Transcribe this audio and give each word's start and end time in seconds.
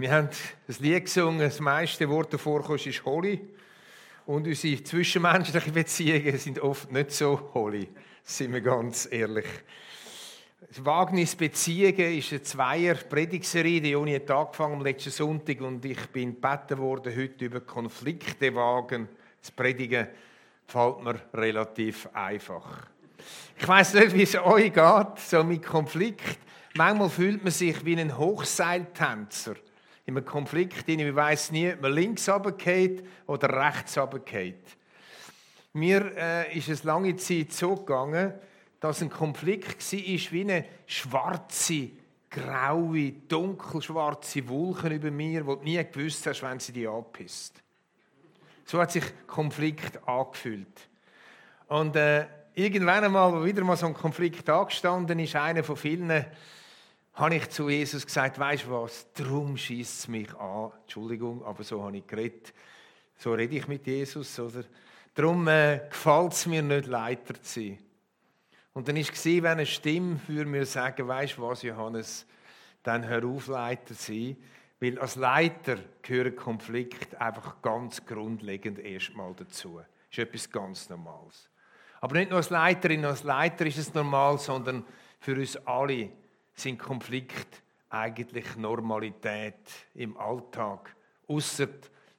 Wir 0.00 0.12
haben 0.12 0.28
das 0.68 0.78
Lied 0.78 1.06
gesungen, 1.06 1.40
das 1.40 1.58
meiste 1.58 2.08
Wort 2.08 2.32
davor 2.32 2.72
ist 2.72 3.04
Holy. 3.04 3.40
Und 4.26 4.46
unsere 4.46 4.80
zwischenmenschlichen 4.84 5.72
Beziehungen 5.72 6.38
sind 6.38 6.60
oft 6.60 6.92
nicht 6.92 7.10
so 7.10 7.50
holy, 7.52 7.88
sind 8.22 8.52
wir 8.52 8.60
ganz 8.60 9.08
ehrlich. 9.10 9.48
Wagnis 10.84 11.34
Beziehungen 11.34 12.16
ist 12.16 12.30
eine 12.30 12.42
zweier 12.44 12.94
Predigserie, 12.94 13.80
die 13.80 13.90
Joni 13.90 14.14
hat 14.14 14.30
angefangen 14.30 14.74
am 14.74 14.82
letzten 14.82 15.10
Sonntag 15.10 15.60
und 15.62 15.84
ich 15.84 16.06
bin 16.10 16.40
gebeten 16.40 16.78
worden, 16.78 17.16
heute 17.16 17.46
über 17.46 17.60
Konflikte 17.62 18.54
wagen 18.54 19.08
zu 19.40 19.50
predigen. 19.50 20.06
Fällt 20.68 21.02
mir 21.02 21.20
relativ 21.34 22.08
einfach. 22.12 22.86
Ich 23.58 23.66
weiß 23.66 23.94
nicht, 23.94 24.14
wie 24.14 24.22
es 24.22 24.36
euch 24.36 24.72
geht, 24.72 25.18
so 25.18 25.42
mit 25.42 25.66
Konflikt. 25.66 26.38
Manchmal 26.76 27.10
fühlt 27.10 27.42
man 27.42 27.50
sich 27.50 27.84
wie 27.84 27.98
ein 27.98 28.16
Hochseiltänzer 28.16 29.56
in 30.08 30.16
einem 30.16 30.24
Konflikt, 30.24 30.88
in 30.88 31.00
ich 31.00 31.14
weiß 31.14 31.52
nie, 31.52 31.70
ob 31.70 31.82
man 31.82 31.92
links 31.92 32.30
runtergeht 32.30 33.06
oder 33.26 33.50
rechts 33.50 33.98
runtergeht. 33.98 34.78
Mir 35.74 36.16
äh, 36.16 36.56
ist 36.56 36.70
es 36.70 36.82
lange 36.82 37.14
Zeit 37.16 37.52
so 37.52 37.76
gegangen, 37.76 38.32
dass 38.80 39.02
ein 39.02 39.10
Konflikt 39.10 39.92
war 39.92 40.32
wie 40.32 40.40
eine 40.40 40.64
schwarze, 40.86 41.90
graue, 42.30 43.12
dunkelschwarze 43.28 44.48
Wolke 44.48 44.88
über 44.88 45.10
mir, 45.10 45.46
wo 45.46 45.56
du 45.56 45.64
nie 45.64 45.84
gewusst 45.84 46.26
hast, 46.26 46.42
wenn 46.42 46.58
sie 46.58 46.72
dich 46.72 46.88
anpisst. 46.88 47.62
So 48.64 48.80
hat 48.80 48.90
sich 48.90 49.04
Konflikt 49.26 50.08
angefühlt. 50.08 50.88
Und 51.66 51.96
äh, 51.96 52.24
irgendwann 52.54 53.04
einmal, 53.04 53.30
wo 53.30 53.44
wieder 53.44 53.62
mal 53.62 53.76
so 53.76 53.86
ein 53.86 53.94
Konflikt 53.94 54.48
angestanden 54.48 55.18
ist, 55.18 55.36
einer 55.36 55.62
von 55.62 55.76
vielen, 55.76 56.24
habe 57.18 57.34
ich 57.34 57.48
zu 57.50 57.68
Jesus 57.68 58.06
gesagt, 58.06 58.38
weißt 58.38 58.66
du 58.66 58.70
was, 58.70 59.12
darum 59.12 59.56
schießt 59.56 59.98
es 59.98 60.08
mich 60.08 60.32
an. 60.36 60.70
Entschuldigung, 60.82 61.44
aber 61.44 61.64
so 61.64 61.82
habe 61.82 61.96
ich 61.96 62.06
geredet. 62.06 62.54
So 63.16 63.32
rede 63.32 63.56
ich 63.56 63.66
mit 63.66 63.84
Jesus. 63.88 64.38
Oder? 64.38 64.62
Darum 65.14 65.48
äh, 65.48 65.80
gefällt 65.90 66.32
es 66.32 66.46
mir 66.46 66.62
nicht, 66.62 66.86
Leiter 66.86 67.34
zu 67.42 67.60
sein. 67.60 67.78
Und 68.72 68.86
dann 68.86 68.94
war 68.94 69.02
es, 69.02 69.24
wenn 69.24 69.44
eine 69.46 69.66
Stimme 69.66 70.16
für 70.24 70.44
mir 70.44 70.64
sagen, 70.64 71.08
weißt 71.08 71.38
du 71.38 71.42
was, 71.42 71.62
Johannes, 71.62 72.24
dann 72.84 73.04
hör 73.08 73.24
auf, 73.24 73.48
Leiter 73.48 73.96
zu 73.96 74.12
sein. 74.12 74.36
Weil 74.78 74.96
als 75.00 75.16
Leiter 75.16 75.76
gehören 76.02 76.36
Konflikte 76.36 77.20
einfach 77.20 77.60
ganz 77.62 78.06
grundlegend 78.06 78.78
erstmal 78.78 79.34
dazu. 79.34 79.78
Das 79.78 79.86
ist 80.12 80.18
etwas 80.18 80.50
ganz 80.52 80.88
Normales. 80.88 81.50
Aber 82.00 82.16
nicht 82.16 82.30
nur 82.30 82.36
als 82.36 82.50
Leiterin, 82.50 83.04
als 83.04 83.24
Leiter 83.24 83.66
ist 83.66 83.78
es 83.78 83.92
normal, 83.92 84.38
sondern 84.38 84.84
für 85.18 85.34
uns 85.34 85.56
alle 85.66 86.10
sind 86.58 86.78
Konflikte 86.78 87.58
eigentlich 87.90 88.56
Normalität 88.56 89.86
im 89.94 90.16
Alltag. 90.16 90.94
Ausser 91.26 91.68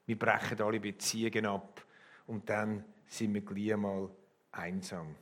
wir 0.09 0.17
brechen 0.17 0.59
alle 0.59 0.79
Beziehungen 0.79 1.45
ab 1.45 1.85
und 2.25 2.49
dann 2.49 2.83
sind 3.05 3.31
wir 3.31 3.41
gleich 3.41 3.77
mal 3.77 4.09
einsam. 4.51 5.15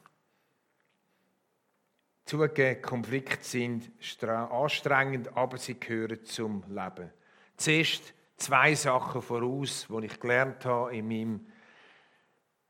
Zugegeben, 2.24 2.82
Konflikte 2.82 3.44
sind 3.44 3.92
anstrengend, 4.22 5.36
aber 5.36 5.58
sie 5.58 5.78
gehören 5.78 6.24
zum 6.24 6.64
Leben. 6.70 7.12
Zuerst 7.58 8.14
zwei 8.38 8.76
Sachen 8.76 9.22
voraus, 9.22 9.88
die 9.90 10.06
ich 10.06 10.18
gelernt 10.22 10.64
habe 10.64 10.96
in 10.96 11.08
meinem 11.10 11.48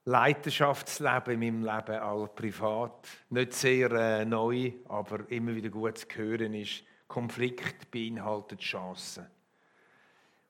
Leiterschaftsleben, 0.08 1.33
in 1.33 1.39
meinem 1.39 1.63
Leben 1.66 2.00
als 2.00 2.33
privat, 2.33 3.09
nicht 3.30 3.52
sehr 3.52 3.91
äh, 3.91 4.23
neu, 4.23 4.72
aber 4.88 5.30
immer 5.30 5.53
wieder 5.53 5.67
gut 5.67 5.97
zu 5.97 6.08
hören 6.16 6.53
ist, 6.53 6.86
Konflikt 7.09 7.91
beinhaltet 7.91 8.61
Chancen. 8.61 9.28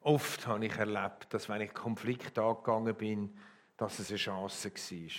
Oft 0.01 0.45
habe 0.45 0.67
ich 0.67 0.77
erlebt, 0.77 1.33
dass 1.33 1.49
wenn 1.49 1.61
ich 1.61 1.73
Konflikt 1.73 2.37
angegangen 2.37 2.93
bin, 2.93 3.35
dass 3.77 3.97
es 3.97 4.09
eine 4.09 4.19
Chance 4.19 4.69
war. 4.69 5.09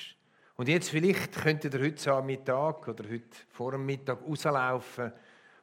Und 0.55 0.69
jetzt 0.69 0.91
vielleicht 0.91 1.33
könntet 1.33 1.75
ihr 1.75 1.81
heute 1.81 2.13
am 2.13 2.27
Mittag 2.27 2.87
oder 2.87 3.11
heute 3.11 3.39
vor 3.51 3.73
dem 3.73 3.87
Mittag 3.87 4.21
rauslaufen 4.23 5.13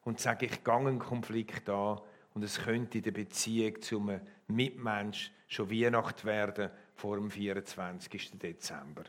und 0.04 0.20
sagen, 0.20 0.50
ich 0.52 0.66
gehe 0.66 0.74
einen 0.74 1.00
Konflikt 1.00 1.70
an 1.70 2.02
und 2.34 2.44
es 2.44 2.62
könnte 2.62 2.98
in 2.98 3.06
der 3.06 3.12
Beziehung 3.12 3.82
zu 3.82 4.02
einem 4.02 4.20
Mitmensch 4.48 5.32
schon 5.48 5.72
Weihnacht 5.72 6.26
werden 6.26 6.72
vor 6.96 7.18
dem 7.18 7.30
24. 7.30 8.40
Dezember. 8.40 9.04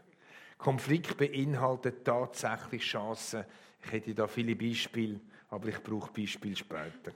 Konflikt 0.59 1.17
beinhaltet 1.17 2.05
tatsächlich 2.05 2.83
Chancen. 2.83 3.45
Ich 3.85 3.93
hätte 3.93 4.15
da 4.15 4.27
viele 4.27 4.57
Beispiele, 4.57 5.21
aber 5.51 5.69
ich 5.69 5.83
brauche 5.83 6.13
Beispiele 6.13 6.57
später. 6.57 7.13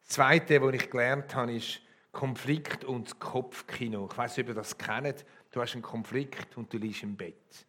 Das 0.00 0.08
Zweite, 0.08 0.60
was 0.62 0.74
ich 0.74 0.90
gelernt 0.90 1.34
habe, 1.34 1.54
ist 1.54 1.80
Konflikt 2.12 2.84
und 2.84 3.18
Kopfkino. 3.20 4.08
Ich 4.10 4.18
weiß 4.18 4.38
ob 4.38 4.48
ihr 4.48 4.54
das 4.54 4.76
kennt. 4.76 5.24
Du 5.50 5.60
hast 5.60 5.74
einen 5.74 5.82
Konflikt 5.82 6.56
und 6.56 6.72
du 6.72 6.78
liegst 6.78 7.02
im 7.02 7.16
Bett. 7.16 7.66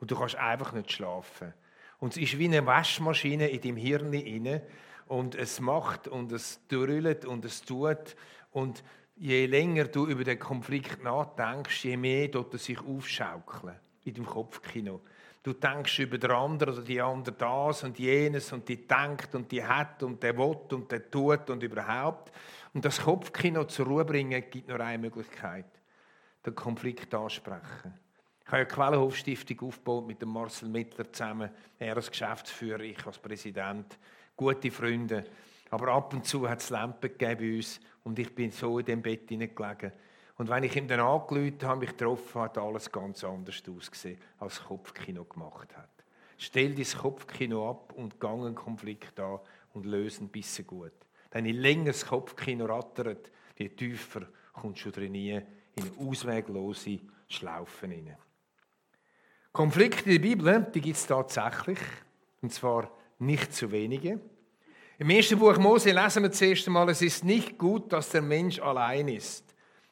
Und 0.00 0.10
du 0.10 0.16
kannst 0.16 0.36
einfach 0.36 0.72
nicht 0.72 0.92
schlafen. 0.92 1.52
Und 1.98 2.16
es 2.16 2.22
ist 2.22 2.38
wie 2.38 2.46
eine 2.46 2.66
Waschmaschine 2.66 3.48
in 3.48 3.60
deinem 3.60 3.76
Hirn 3.76 4.12
inne 4.12 4.62
und 5.06 5.34
es 5.34 5.60
macht 5.60 6.08
und 6.08 6.32
es 6.32 6.60
drüllt 6.68 7.24
und 7.24 7.44
es 7.44 7.62
tut 7.62 8.16
und 8.50 8.82
je 9.16 9.46
länger 9.46 9.84
du 9.84 10.06
über 10.06 10.24
den 10.24 10.38
Konflikt 10.38 11.02
nachdenkst, 11.02 11.84
je 11.84 11.96
mehr 11.96 12.30
tut 12.30 12.52
er 12.52 12.58
sich 12.58 12.78
aufschaukeln 12.80 13.76
in 14.04 14.14
deinem 14.14 14.26
Kopfkino. 14.26 15.00
Du 15.42 15.52
denkst 15.52 16.00
über 16.00 16.18
den 16.18 16.30
anderen 16.30 16.74
oder 16.74 16.82
die 16.82 17.00
andere 17.00 17.34
das 17.34 17.84
und 17.84 17.98
jenes 17.98 18.52
und 18.52 18.68
die 18.68 18.86
denkt 18.86 19.34
und 19.34 19.50
die 19.50 19.64
hat 19.64 20.02
und 20.02 20.22
der 20.22 20.36
will 20.36 20.56
und 20.70 20.90
der 20.90 21.10
tut 21.10 21.48
und 21.50 21.62
überhaupt. 21.62 22.32
Und 22.74 22.84
das 22.84 23.00
Kopfkino 23.00 23.64
zur 23.64 23.86
Ruhe 23.86 24.04
bringen 24.04 24.44
gibt 24.50 24.68
nur 24.68 24.80
eine 24.80 24.98
Möglichkeit: 24.98 25.66
den 26.44 26.54
Konflikt 26.54 27.14
ansprechen. 27.14 27.94
Ich 28.44 28.52
habe 28.52 28.64
die 28.64 28.74
Quellenhofstiftung 28.74 29.60
aufgebaut 29.68 30.06
mit 30.06 30.20
dem 30.20 30.28
Marcel 30.28 30.68
Mittler 30.68 31.12
zusammen. 31.12 31.50
Er 31.78 31.96
als 31.96 32.10
Geschäftsführer, 32.10 32.80
ich 32.80 33.04
als 33.06 33.18
Präsident. 33.18 33.98
Gute 34.36 34.70
Freunde. 34.70 35.24
Aber 35.70 35.88
ab 35.88 36.12
und 36.14 36.24
zu 36.24 36.48
hat 36.48 36.60
es 36.60 36.70
Lampen 36.70 37.10
gegeben 37.10 37.38
bei 37.40 37.56
uns 37.56 37.80
und 38.04 38.18
ich 38.18 38.34
bin 38.34 38.50
so 38.50 38.78
in 38.78 38.86
dem 38.86 39.02
Bett 39.02 39.26
gelegen. 39.26 39.92
Und 40.38 40.48
wenn 40.48 40.64
ich 40.64 40.76
ihm 40.76 40.86
dann 40.86 41.00
angelüht 41.00 41.64
habe, 41.64 41.80
mich 41.80 41.90
getroffen, 41.90 42.42
hat 42.42 42.58
alles 42.58 42.92
ganz 42.92 43.24
anders 43.24 43.62
ausgesehen, 43.68 44.18
als 44.38 44.56
das 44.56 44.64
Kopfkino 44.66 45.24
gemacht 45.24 45.74
hat. 45.76 45.88
Stell 46.36 46.74
dein 46.74 46.84
Kopfkino 46.84 47.70
ab 47.70 47.94
und 47.96 48.20
gang 48.20 48.44
einen 48.44 48.54
Konflikt 48.54 49.18
an 49.18 49.40
und 49.72 49.86
löse 49.86 50.24
ein 50.24 50.28
bisschen 50.28 50.66
gut. 50.66 50.92
Denn 51.32 51.46
je 51.46 51.52
länger 51.52 51.86
das 51.86 52.06
Kopfkino 52.06 52.66
rattert, 52.66 53.30
je 53.56 53.68
tiefer 53.70 54.26
kommst 54.52 54.84
du 54.84 54.90
drin 54.90 55.14
in 55.14 55.42
eine 55.76 55.92
ausweglose 55.98 57.00
Schlaufe 57.28 57.86
hinein. 57.86 58.18
Konflikte 59.52 60.10
in 60.10 60.22
der 60.22 60.28
Bibel, 60.28 60.66
die 60.74 60.80
gibt 60.82 60.96
es 60.96 61.06
tatsächlich. 61.06 61.78
Und 62.42 62.52
zwar 62.52 62.90
nicht 63.18 63.54
zu 63.54 63.72
wenige. 63.72 64.20
Im 64.98 65.10
ersten 65.10 65.38
Buch 65.38 65.58
Mose 65.58 65.92
lesen 65.92 66.22
wir 66.22 66.32
zuerst 66.32 66.66
einmal, 66.66 66.88
es 66.88 67.02
ist 67.02 67.22
nicht 67.22 67.58
gut, 67.58 67.92
dass 67.92 68.08
der 68.08 68.22
Mensch 68.22 68.58
allein 68.58 69.08
ist. 69.08 69.44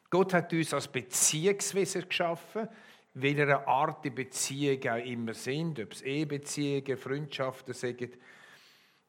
Gott 0.09 0.33
hat 0.33 0.51
uns 0.51 0.73
als 0.73 0.87
Beziehungswesen 0.87 2.09
geschaffen, 2.09 2.67
welcher 3.13 3.67
Art 3.67 4.03
die 4.03 4.09
Beziehungen 4.09 4.89
auch 4.89 5.05
immer 5.05 5.35
sind, 5.35 5.79
ob 5.79 5.91
es 5.91 6.01
Ehebeziehungen, 6.01 6.97
Freundschaften 6.97 7.75
sind, 7.75 8.17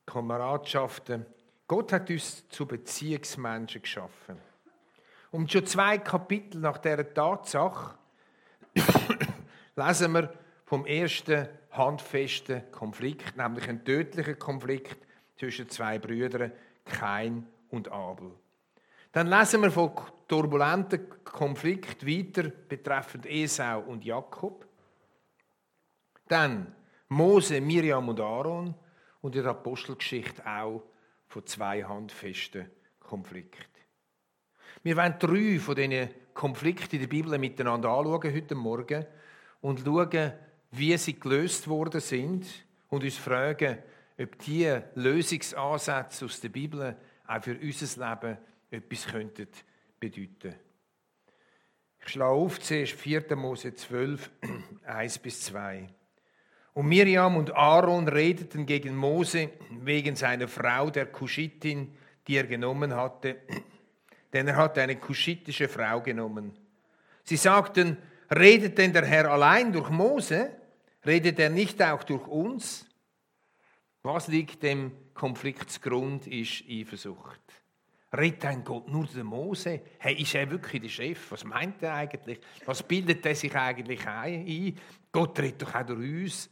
Kameradschaften. 0.05 1.25
Gott 1.67 1.95
hat 1.95 2.11
uns 2.11 2.47
zu 2.51 2.67
Beziehungsmenschen 2.67 3.81
geschaffen. 3.81 4.37
Und 5.31 5.51
schon 5.51 5.65
zwei 5.65 5.97
Kapitel 5.97 6.61
nach 6.61 6.77
dieser 6.77 7.15
Tatsache 7.15 7.97
lesen 9.77 10.13
wir 10.13 10.31
vom 10.67 10.84
ersten 10.84 11.49
handfesten 11.71 12.71
Konflikt, 12.71 13.34
nämlich 13.39 13.67
ein 13.67 13.83
tödlicher 13.83 14.34
Konflikt 14.34 15.06
zwischen 15.36 15.69
zwei 15.69 15.98
Brüdern, 15.98 16.52
Kain 16.84 17.47
und 17.70 17.91
Abel. 17.91 18.32
Dann 19.12 19.28
lesen 19.28 19.62
wir 19.62 19.71
von 19.71 19.92
turbulenten 20.28 21.09
Konflikt 21.24 22.06
weiter 22.06 22.48
betreffend 22.48 23.27
Esau 23.27 23.80
und 23.80 24.04
Jakob. 24.04 24.66
Dann 26.28 26.74
Mose, 27.09 27.60
Miriam 27.60 28.09
und 28.09 28.21
Aaron 28.21 28.74
und 29.21 29.36
in 29.36 29.42
der 29.42 29.53
Apostelgeschichte 29.53 30.47
auch 30.47 30.83
von 31.28 31.47
zwei 31.47 31.82
handfesten 31.82 32.71
Konflikten. 33.00 33.65
Wir 34.82 34.97
wollen 34.97 35.18
drei 35.18 35.59
von 35.59 35.74
diesen 35.74 36.10
Konflikten 36.34 36.97
in 36.97 37.00
der 37.03 37.09
Bibel 37.09 37.39
miteinander 37.39 37.89
anschauen 37.89 38.34
heute 38.34 38.54
Morgen 38.54 39.06
und 39.60 39.80
schauen, 39.80 40.32
wie 40.72 40.97
sie 40.97 41.18
gelöst 41.18 41.68
worden 41.68 42.00
sind 42.00 42.47
und 42.89 43.03
uns 43.03 43.16
fragen, 43.16 43.78
ob 44.18 44.39
diese 44.39 44.84
Lösungsansätze 44.95 46.24
aus 46.24 46.41
der 46.41 46.48
Bibel 46.48 46.97
auch 47.27 47.42
für 47.42 47.59
unser 47.59 48.10
Leben 48.10 48.39
etwas 48.71 49.07
könnten 49.07 49.48
bedeuten 50.01 50.54
Ich 52.01 52.09
schlage 52.09 52.33
auf 52.33 52.60
zuerst 52.60 52.92
4. 52.92 53.36
Mose 53.36 53.74
12, 53.74 54.30
1 54.84 55.18
bis 55.22 55.42
2. 55.42 55.89
Und 56.74 56.86
Miriam 56.86 57.36
und 57.36 57.54
Aaron 57.54 58.07
redeten 58.07 58.66
gegen 58.66 58.95
Mose 58.97 59.51
wegen 59.83 60.15
seiner 60.15 60.48
Frau, 60.48 60.91
der 60.91 61.07
Kuschitin, 61.07 61.97
die 62.27 62.36
er 62.36 62.47
genommen 62.47 62.95
hatte, 62.95 63.36
denn 64.33 64.48
er 64.48 64.57
hat 64.57 64.78
eine 64.78 64.97
kuschitische 64.97 65.68
Frau 65.68 66.01
genommen. 66.03 66.57
Sie 67.22 67.36
sagten, 67.36 67.97
redet 68.30 68.78
denn 68.78 68.92
der 68.92 69.07
Herr 69.07 69.30
allein 69.30 69.72
durch 69.72 69.91
Mose? 69.91 70.51
Redet 71.04 71.39
er 71.39 71.51
nicht 71.51 71.83
auch 71.83 72.04
durch 72.04 72.27
uns? 72.27 72.85
Was 74.06 74.28
liegt 74.28 74.62
dem 74.62 74.92
Konfliktsgrund, 75.14 76.28
ist 76.28 76.62
Eifersucht. 76.70 77.41
Redet 78.16 78.44
ein 78.44 78.62
Gott 78.62 78.88
nur 78.88 79.04
der 79.04 79.24
Mose? 79.24 79.80
Hey, 79.98 80.22
ist 80.22 80.32
er 80.36 80.48
wirklich 80.48 80.80
der 80.80 80.88
Chef? 80.88 81.32
Was 81.32 81.42
meint 81.42 81.82
er 81.82 81.94
eigentlich? 81.94 82.38
Was 82.66 82.84
bildet 82.84 83.26
er 83.26 83.34
sich 83.34 83.53
eigentlich 83.56 84.06
ein? 84.06 84.78
Gott 85.10 85.36
redet 85.41 85.62
doch 85.62 85.74
auch 85.74 85.82
durch 85.84 86.22
uns. 86.22 86.50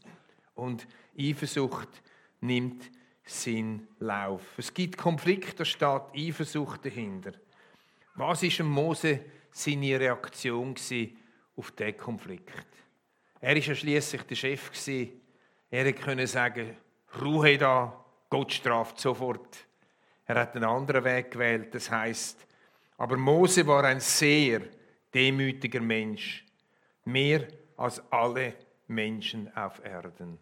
Und 0.56 0.88
Eifersucht 1.16 2.02
nimmt 2.40 2.90
seinen 3.24 3.86
Lauf. 4.00 4.58
Es 4.58 4.74
gibt 4.74 4.98
Konflikte, 4.98 5.58
da 5.58 5.64
steht 5.64 6.02
Eifersucht 6.12 6.84
dahinter. 6.84 7.34
Was 8.16 8.42
ist 8.42 8.64
Mose 8.64 9.26
seine 9.52 10.00
Reaktion 10.00 10.74
auf 11.54 11.70
diesen 11.70 11.96
Konflikt? 11.98 12.66
Er 13.40 13.54
war 13.54 13.62
ja 13.62 13.74
schließlich 13.76 14.22
der 14.22 14.34
Chef. 14.34 14.72
Er 15.70 15.92
konnte 15.92 16.26
sagen, 16.26 16.78
Ruhe 17.20 17.58
da, 17.58 18.04
Gott 18.28 18.52
straft 18.52 18.98
sofort. 18.98 19.66
Er 20.26 20.36
hat 20.36 20.56
einen 20.56 20.64
anderen 20.64 21.04
Weg 21.04 21.30
gewählt, 21.30 21.74
das 21.74 21.90
heißt, 21.90 22.46
aber 22.96 23.16
Mose 23.16 23.66
war 23.66 23.84
ein 23.84 24.00
sehr 24.00 24.62
demütiger 25.12 25.80
Mensch, 25.80 26.44
mehr 27.04 27.46
als 27.76 28.02
alle 28.10 28.54
Menschen 28.86 29.54
auf 29.56 29.84
Erden. 29.84 30.38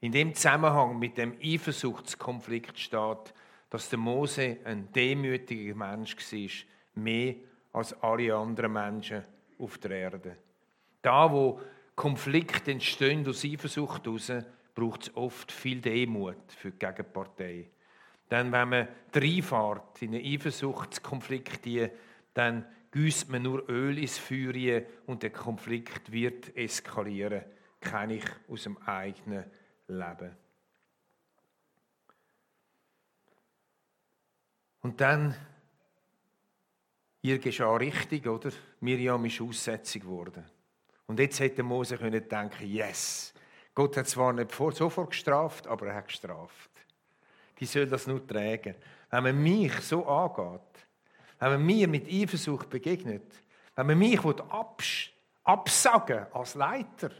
In 0.00 0.12
dem 0.12 0.34
Zusammenhang 0.34 0.98
mit 0.98 1.16
dem 1.16 1.36
Eifersuchtskonflikt 1.42 2.78
steht, 2.78 3.34
dass 3.70 3.88
der 3.88 3.98
Mose 3.98 4.58
ein 4.64 4.92
demütiger 4.92 5.74
Mensch 5.74 6.16
war, 6.16 7.02
mehr 7.02 7.34
als 7.72 7.92
alle 8.02 8.34
anderen 8.34 8.72
Menschen 8.72 9.24
auf 9.58 9.78
der 9.78 9.92
Erde. 9.92 10.36
Da, 11.00 11.30
wo 11.30 11.60
Konflikte 11.94 12.72
entstehen 12.72 13.26
aus 13.26 13.44
Eifersucht 13.44 14.04
heraus, 14.04 14.32
braucht 14.74 15.02
es 15.02 15.16
oft 15.16 15.52
viel 15.52 15.80
Demut 15.80 16.52
für 16.52 16.70
die 16.70 16.78
Gegenpartei. 16.78 17.70
Denn 18.30 18.50
wenn 18.50 18.68
man 18.68 18.88
reinfährt 19.14 20.00
in 20.02 20.14
einen 20.14 20.24
Eifersuchtskonflikt, 20.24 21.68
dann 22.34 22.64
gießt 22.92 23.28
man 23.28 23.42
nur 23.42 23.68
Öl 23.68 23.98
ins 23.98 24.18
Feuer 24.18 24.82
und 25.06 25.22
der 25.22 25.30
Konflikt 25.30 26.10
wird 26.12 26.56
eskalieren. 26.56 27.44
Kenne 27.80 28.14
ich 28.14 28.24
aus 28.48 28.62
dem 28.62 28.78
eigenen 28.78 29.44
Leben. 29.88 30.36
Und 34.82 35.00
dann, 35.00 35.34
ihr 37.22 37.38
geschah 37.38 37.76
richtig, 37.76 38.26
oder? 38.26 38.50
Miriam 38.80 39.24
ist 39.24 39.40
Aussetzung 39.40 40.02
geworden. 40.02 40.44
Und 41.06 41.18
jetzt 41.18 41.40
hätte 41.40 41.62
Mose 41.62 41.98
können 41.98 42.28
denken, 42.28 42.66
yes, 42.66 43.32
Gott 43.74 43.96
hat 43.96 44.08
zwar 44.08 44.32
nicht 44.32 44.52
sofort 44.54 45.10
gestraft, 45.10 45.66
aber 45.66 45.88
er 45.88 45.94
hat 45.96 46.08
gestraft. 46.08 46.70
Die 47.58 47.66
soll 47.66 47.86
das 47.86 48.06
nur 48.06 48.26
tragen. 48.26 48.74
Wenn 49.10 49.22
man 49.22 49.42
mich 49.42 49.72
so 49.80 50.06
angeht, 50.06 50.60
wenn 51.38 51.50
man 51.52 51.66
mir 51.66 51.88
mit 51.88 52.08
Eifersucht 52.08 52.68
begegnet, 52.68 53.32
wenn 53.74 53.86
man 53.86 53.98
mich 53.98 54.20
abs 54.24 55.08
absagen 55.44 56.26
als 56.32 56.54
Leiter, 56.54 57.10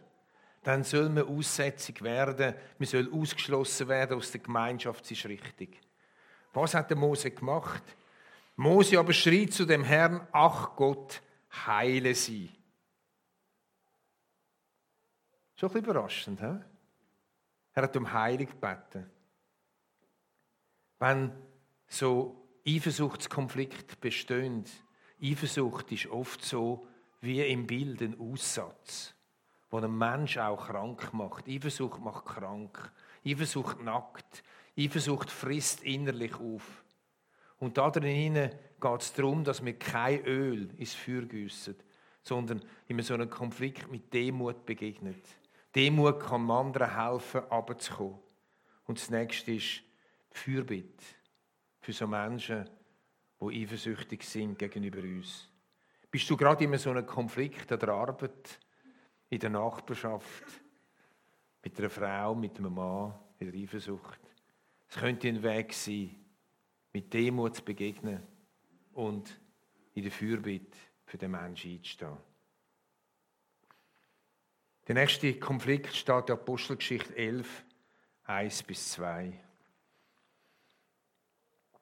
dann 0.63 0.85
soll 0.85 1.09
man 1.09 1.27
aussätzig 1.27 2.03
werden, 2.03 2.55
man 2.79 2.87
soll 2.87 3.11
ausgeschlossen 3.13 3.89
werden 3.89 4.17
aus 4.17 4.31
der 4.31 4.41
Gemeinschaft, 4.41 5.03
das 5.03 5.11
ist 5.11 5.27
richtig. 5.27 5.81
Was 6.53 6.75
hat 6.75 6.91
der 6.91 6.97
Mose 6.97 7.31
gemacht? 7.31 7.83
Mose 8.57 8.99
aber 8.99 9.13
schrie 9.13 9.49
zu 9.49 9.65
dem 9.65 9.83
Herrn, 9.83 10.27
ach 10.31 10.77
Gott, 10.77 11.21
heile 11.67 12.15
sie. 12.15 12.51
Schon 15.63 15.71
ein 15.71 15.75
bisschen 15.75 15.91
überraschend, 15.91 16.41
he? 16.41 16.55
Er 17.75 17.83
hat 17.85 17.97
um 17.97 18.13
Heilung 18.13 18.49
gebeten. 18.49 19.09
Wenn 20.99 21.31
so 21.87 22.49
Eifersuchtskonflikt 22.67 24.01
bestehen, 24.01 24.65
Eifersucht 25.23 25.93
ist 25.93 26.07
oft 26.07 26.45
so 26.45 26.89
wie 27.21 27.43
im 27.43 27.69
Bild 27.69 28.03
ein 28.03 28.19
Aussatz, 28.19 29.15
wo 29.71 29.79
ein 29.79 29.97
Mensch 29.97 30.37
auch 30.37 30.67
krank 30.67 31.15
macht. 31.15 31.49
Eifersucht 31.49 32.01
macht 32.01 32.25
krank. 32.25 32.91
Eifersucht 33.25 33.81
nackt. 33.81 34.43
Eifersucht 34.77 35.31
frisst 35.31 35.85
innerlich 35.85 36.35
auf. 36.41 36.83
Und 37.61 37.79
da 37.79 37.89
drinnen 37.89 38.51
geht 38.81 39.01
es 39.01 39.13
darum, 39.13 39.45
dass 39.45 39.65
wir 39.65 39.79
kein 39.79 40.25
Öl 40.25 40.71
ins 40.77 40.95
Feuer 40.95 41.23
gießen, 41.23 41.77
sondern 42.21 42.65
in 42.89 43.01
so 43.01 43.15
einem 43.15 43.31
Konflikt 43.31 43.89
mit 43.93 44.13
Demut 44.13 44.67
begegnet. 44.67 45.25
Demut 45.75 46.21
kann 46.21 46.51
anderen 46.51 46.95
helfen, 46.95 47.41
runterzukommen. 47.43 48.19
Und 48.85 48.99
das 48.99 49.11
nächste 49.11 49.53
ist 49.53 49.83
Fürbitte 50.31 51.05
für 51.81 51.93
so 51.93 52.07
Menschen, 52.07 52.69
die 53.41 53.63
eifersüchtig 53.63 54.23
sind 54.23 54.59
gegenüber 54.59 55.01
uns. 55.01 55.49
Bist 56.11 56.29
du 56.29 56.37
gerade 56.37 56.65
in 56.65 56.77
so 56.77 56.91
einem 56.91 57.07
Konflikt 57.07 57.73
an 57.73 57.79
der 57.79 57.89
Arbeit, 57.89 58.61
in 59.31 59.39
der 59.39 59.51
Nachbarschaft, 59.51 60.45
mit 61.65 61.79
einer 61.79 61.91
Frau, 61.91 62.35
mit 62.35 62.59
einem 62.59 62.75
Mann, 62.75 63.15
mit 63.39 63.53
der 63.53 63.61
Eifersucht? 63.61 64.21
Es 64.89 64.97
könnte 64.97 65.29
ein 65.29 65.43
Weg 65.43 65.73
sein, 65.73 66.15
mit 66.93 67.13
Demut 67.15 67.57
zu 67.57 67.65
begegnen 67.65 68.23
und 68.93 69.41
in 69.95 70.03
der 70.03 70.13
Fürbitte 70.13 70.77
für 71.07 71.17
den 71.17 71.31
Menschen 71.31 71.73
einzustehen. 71.73 72.17
Der 74.89 74.97
nächste 74.97 75.35
Konflikt 75.35 75.95
steht 75.95 76.29
in 76.29 76.35
Apostelgeschichte 76.35 77.17
11, 77.17 77.65
1 78.25 78.63
bis 78.65 78.91
2. 78.93 79.33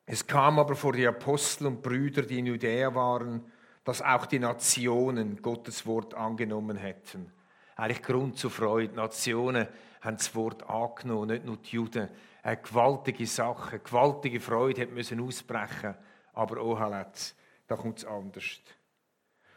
Es 0.05 0.27
kam 0.27 0.59
aber 0.59 0.75
vor 0.75 0.93
die 0.93 1.07
Apostel 1.07 1.69
und 1.69 1.83
Brüder, 1.83 2.23
die 2.23 2.41
in 2.41 2.47
Judäa 2.47 2.95
waren, 2.95 3.51
dass 3.85 4.03
auch 4.03 4.27
die 4.27 4.39
Nationen 4.39 5.41
Gottes 5.41 5.87
Wort 5.87 6.15
angenommen 6.15 6.77
hätten. 6.77 7.33
Eigentlich 7.77 8.03
Grund 8.03 8.37
zur 8.37 8.51
Freude. 8.51 8.95
Nationen 8.95 9.67
haben 10.03 10.17
das 10.17 10.35
Wort 10.35 10.69
angenommen, 10.69 11.29
nicht 11.29 11.47
nur 11.47 11.57
die 11.57 11.77
Juden. 11.77 12.09
Eine 12.43 12.57
gewaltige 12.59 13.27
Sache, 13.27 13.77
eine 13.77 13.81
gewaltige 13.81 14.41
Freude 14.41 14.83
hat 14.83 14.91
müssen 14.91 15.21
ausbrechen. 15.21 15.95
Aber 16.35 16.63
oh, 16.63 16.77
da 16.77 17.77
kommt 17.77 17.99
es 17.99 18.05
anders. 18.05 18.61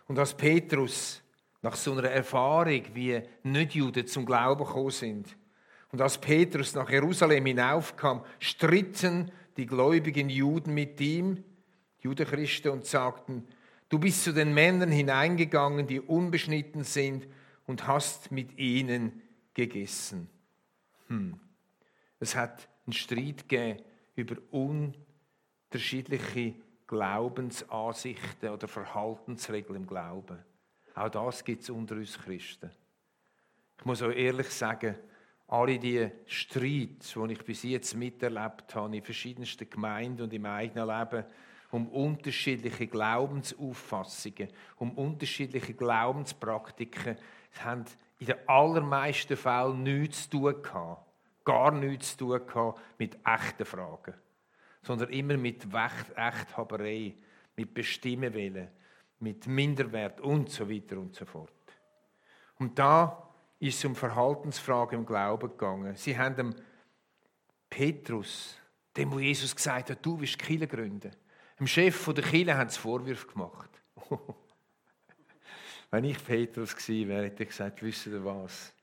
Und 0.08 0.20
als 0.20 0.34
Petrus 0.34 1.23
nach 1.63 1.75
so 1.75 1.93
einer 1.93 2.10
Erfahrung, 2.10 2.84
wie 2.93 3.20
Nicht-Juden 3.41 4.05
zum 4.05 4.25
Glauben 4.25 4.65
gekommen 4.65 4.91
sind. 4.91 5.36
Und 5.91 6.01
als 6.01 6.20
Petrus 6.20 6.75
nach 6.75 6.89
Jerusalem 6.89 7.46
hinaufkam, 7.46 8.25
stritten 8.39 9.32
die 9.55 9.65
gläubigen 9.65 10.29
Juden 10.29 10.74
mit 10.74 11.00
ihm, 11.00 11.41
Judenchristen, 12.01 12.72
und 12.72 12.86
sagten, 12.86 13.48
du 13.88 13.98
bist 13.98 14.25
zu 14.25 14.34
den 14.34 14.53
Männern 14.53 14.91
hineingegangen, 14.91 15.88
die 15.88 16.01
unbeschnitten 16.01 16.84
sind, 16.84 17.27
und 17.65 17.88
hast 17.88 18.29
mit 18.29 18.58
ihnen 18.58 19.22
gegessen. 19.53 20.29
Hm. 21.08 21.39
Es 22.20 22.36
hat 22.36 22.67
einen 22.86 22.91
Streit 22.91 23.48
gegeben 23.48 23.82
über 24.15 24.36
unterschiedliche 24.51 26.55
Glaubensansichten 26.88 28.50
oder 28.50 28.67
Verhaltensregeln 28.67 29.77
im 29.77 29.88
Glauben. 29.88 30.39
Auch 30.96 31.10
das 31.10 31.44
gibt 31.44 31.64
es 31.64 31.70
unter 31.70 31.96
uns 31.96 32.18
Christen. 32.18 32.72
Ich 33.80 33.86
muss 33.86 34.02
auch 34.02 34.12
ehrlich 34.12 34.50
sagen, 34.50 34.96
alle 35.48 35.78
die 35.78 36.10
Streits, 36.26 37.14
die 37.14 37.34
ich 37.34 37.44
bis 37.44 37.64
jetzt 37.64 37.96
miterlebt 37.96 38.74
habe, 38.76 38.96
in 38.96 39.04
verschiedensten 39.04 39.70
Gemeinden 39.70 40.24
und 40.24 40.34
im 40.34 40.46
eigenen 40.46 40.88
Leben, 40.88 41.26
um 41.72 41.88
unterschiedliche 41.90 42.88
Glaubensauffassungen, 42.88 44.50
um 44.78 44.92
unterschiedliche 44.92 45.74
Glaubenspraktiken, 45.74 47.18
haben 47.60 47.86
in 48.20 48.28
den 48.28 48.48
allermeisten 48.48 49.36
Fällen 49.36 49.84
nichts 49.84 50.30
zu 50.30 50.38
tun 50.38 50.62
gehabt. 50.62 51.06
Gar 51.44 51.72
nichts 51.72 52.16
zu 52.16 52.26
tun 52.26 52.48
gehabt 52.48 52.80
mit 53.00 53.18
echten 53.26 53.66
Fragen. 53.66 54.14
Sondern 54.84 55.10
immer 55.10 55.38
mit 55.38 55.66
Echthaberei, 56.16 57.16
mit 57.56 57.74
Bestimmenwillen, 57.74 58.70
mit 59.24 59.48
Minderwert 59.48 60.20
und 60.22 60.50
so 60.50 60.70
weiter 60.70 60.98
und 60.98 61.15
so 61.15 61.25
fort. 61.25 61.51
Und 62.60 62.77
da 62.77 63.30
ist 63.60 63.77
es 63.77 63.86
um 63.86 63.96
Verhaltensfragen 63.96 65.00
im 65.00 65.06
Glauben 65.06 65.50
gegangen. 65.50 65.96
Sie 65.96 66.18
haben 66.18 66.36
dem 66.36 66.56
Petrus, 67.70 68.58
dem 68.96 69.12
wo 69.12 69.20
Jesus 69.20 69.56
gesagt 69.56 69.89
hat, 69.89 70.06
du 70.06 70.20
wirst 70.20 70.38
Kirche 70.38 70.68
gründen. 70.68 71.12
Dem 71.58 71.68
Chef 71.68 72.13
der 72.13 72.24
Kirche 72.24 72.58
haben 72.58 72.70
sie 72.70 72.80
Vorwürfe 72.80 73.27
gemacht. 73.27 73.70
Wenn 75.92 76.03
ich 76.03 76.24
Petrus 76.24 76.75
gewesen 76.75 77.10
wäre, 77.10 77.25
hätte 77.25 77.44
ich 77.44 77.50
gesagt, 77.50 77.82
wisst 77.82 78.08
ihr 78.08 78.24
was? 78.25 78.74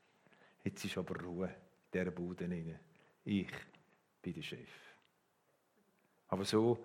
Jetzt 0.64 0.85
ist 0.85 0.97
aber 0.97 1.20
Ruhe 1.23 1.49
in 1.49 1.54
dieser 1.92 2.11
Bude. 2.11 2.49
Ich 3.25 3.50
bin 4.23 4.32
der 4.32 4.42
Chef. 4.42 4.70
Aber 6.28 6.44
so 6.44 6.82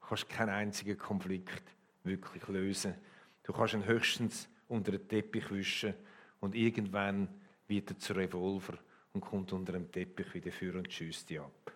kannst 0.00 0.28
keinen 0.28 0.50
einzigen 0.50 0.96
Konflikt 0.98 1.62
wirklich 2.04 2.46
lösen. 2.48 2.94
Du 3.42 3.52
kannst 3.52 3.74
ihn 3.74 3.84
höchstens 3.84 4.48
unter 4.68 4.92
den 4.92 5.08
Teppich 5.08 5.50
wischen 5.50 5.94
und 6.40 6.54
irgendwann 6.54 7.28
wird 7.68 7.90
er 7.90 7.98
zu 7.98 8.12
Revolver 8.12 8.78
und 9.12 9.20
kommt 9.20 9.52
unter 9.52 9.72
dem 9.72 9.90
Teppich 9.90 10.32
wieder 10.34 10.52
für 10.52 10.74
und 10.74 10.92
schießt 10.92 11.30
dich 11.30 11.40
ab. 11.40 11.72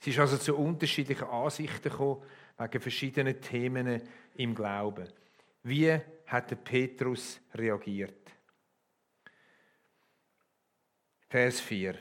Es 0.00 0.08
ist 0.08 0.18
also 0.18 0.36
zu 0.36 0.56
unterschiedlichen 0.56 1.28
Ansichten 1.28 1.90
gekommen, 1.90 2.22
wegen 2.58 2.80
verschiedenen 2.80 3.40
Themen 3.40 4.02
im 4.36 4.54
Glauben. 4.54 5.08
Wie 5.62 5.98
hat 6.26 6.50
der 6.50 6.56
Petrus 6.56 7.40
reagiert? 7.54 8.30
Vers 11.28 11.60
4. 11.60 11.94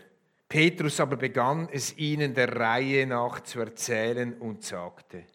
Petrus 0.47 0.99
aber 0.99 1.15
begann 1.15 1.67
es 1.71 1.97
ihnen 1.97 2.33
der 2.33 2.55
Reihe 2.55 3.07
nach 3.07 3.39
zu 3.41 3.59
erzählen 3.59 4.33
und 4.39 4.63
sagte, 4.63 5.25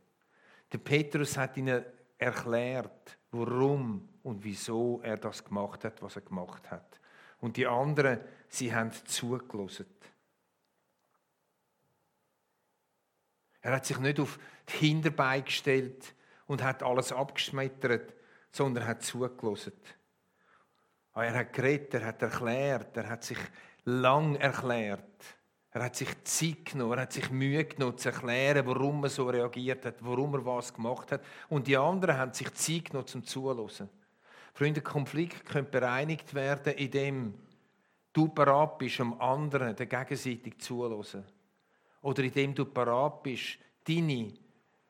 der 0.72 0.78
Petrus 0.78 1.36
hat 1.36 1.56
ihnen 1.56 1.84
erklärt, 2.18 3.18
warum 3.30 4.08
und 4.22 4.44
wieso 4.44 5.00
er 5.02 5.16
das 5.16 5.44
gemacht 5.44 5.84
hat, 5.84 6.02
was 6.02 6.16
er 6.16 6.22
gemacht 6.22 6.70
hat. 6.70 7.00
Und 7.40 7.56
die 7.56 7.66
anderen, 7.66 8.20
sie 8.48 8.74
haben 8.74 8.92
zugelassen. 8.92 9.86
Er 13.60 13.72
hat 13.72 13.86
sich 13.86 13.98
nicht 13.98 14.20
auf 14.20 14.38
die 14.68 14.86
Hinterbeine 14.88 15.42
gestellt 15.42 16.14
und 16.46 16.62
hat 16.62 16.82
alles 16.82 17.12
abgeschmettert, 17.12 18.14
sondern 18.50 18.86
hat 18.86 19.02
zugelassen. 19.02 19.72
Ah, 21.12 21.24
er 21.24 21.34
hat 21.34 21.52
geredet, 21.52 21.94
er 21.94 22.06
hat 22.06 22.22
erklärt, 22.22 22.96
er 22.96 23.08
hat 23.08 23.24
sich 23.24 23.38
lang 23.84 24.36
erklärt. 24.36 25.07
Er 25.70 25.84
hat 25.84 25.96
sich 25.96 26.08
Zeit 26.24 26.64
genommen, 26.64 26.92
er 26.92 27.02
hat 27.02 27.12
sich 27.12 27.30
Mühe 27.30 27.64
genommen, 27.64 27.98
zu 27.98 28.08
erklären, 28.08 28.66
warum 28.66 29.04
er 29.04 29.10
so 29.10 29.28
reagiert 29.28 29.84
hat, 29.84 29.96
warum 30.00 30.34
er 30.34 30.44
was 30.44 30.72
gemacht 30.72 31.12
hat. 31.12 31.22
Und 31.48 31.66
die 31.66 31.76
anderen 31.76 32.16
haben 32.16 32.32
sich 32.32 32.52
Zeit 32.54 32.86
genommen, 32.86 33.06
zum 33.06 33.24
Zuhören. 33.24 33.88
Freunde, 34.54 34.80
Konflikt 34.80 35.44
könnte 35.44 35.70
bereinigt 35.70 36.34
werden, 36.34 36.72
indem 36.74 37.34
du 38.12 38.28
parat 38.28 38.78
bist, 38.78 38.98
um 39.00 39.20
anderen 39.20 39.76
der 39.76 39.86
gegenseitig 39.86 40.58
zuhören. 40.58 41.24
Oder 42.02 42.22
indem 42.24 42.54
du 42.54 42.64
parat 42.64 43.22
bist, 43.22 43.58
deine 43.86 44.32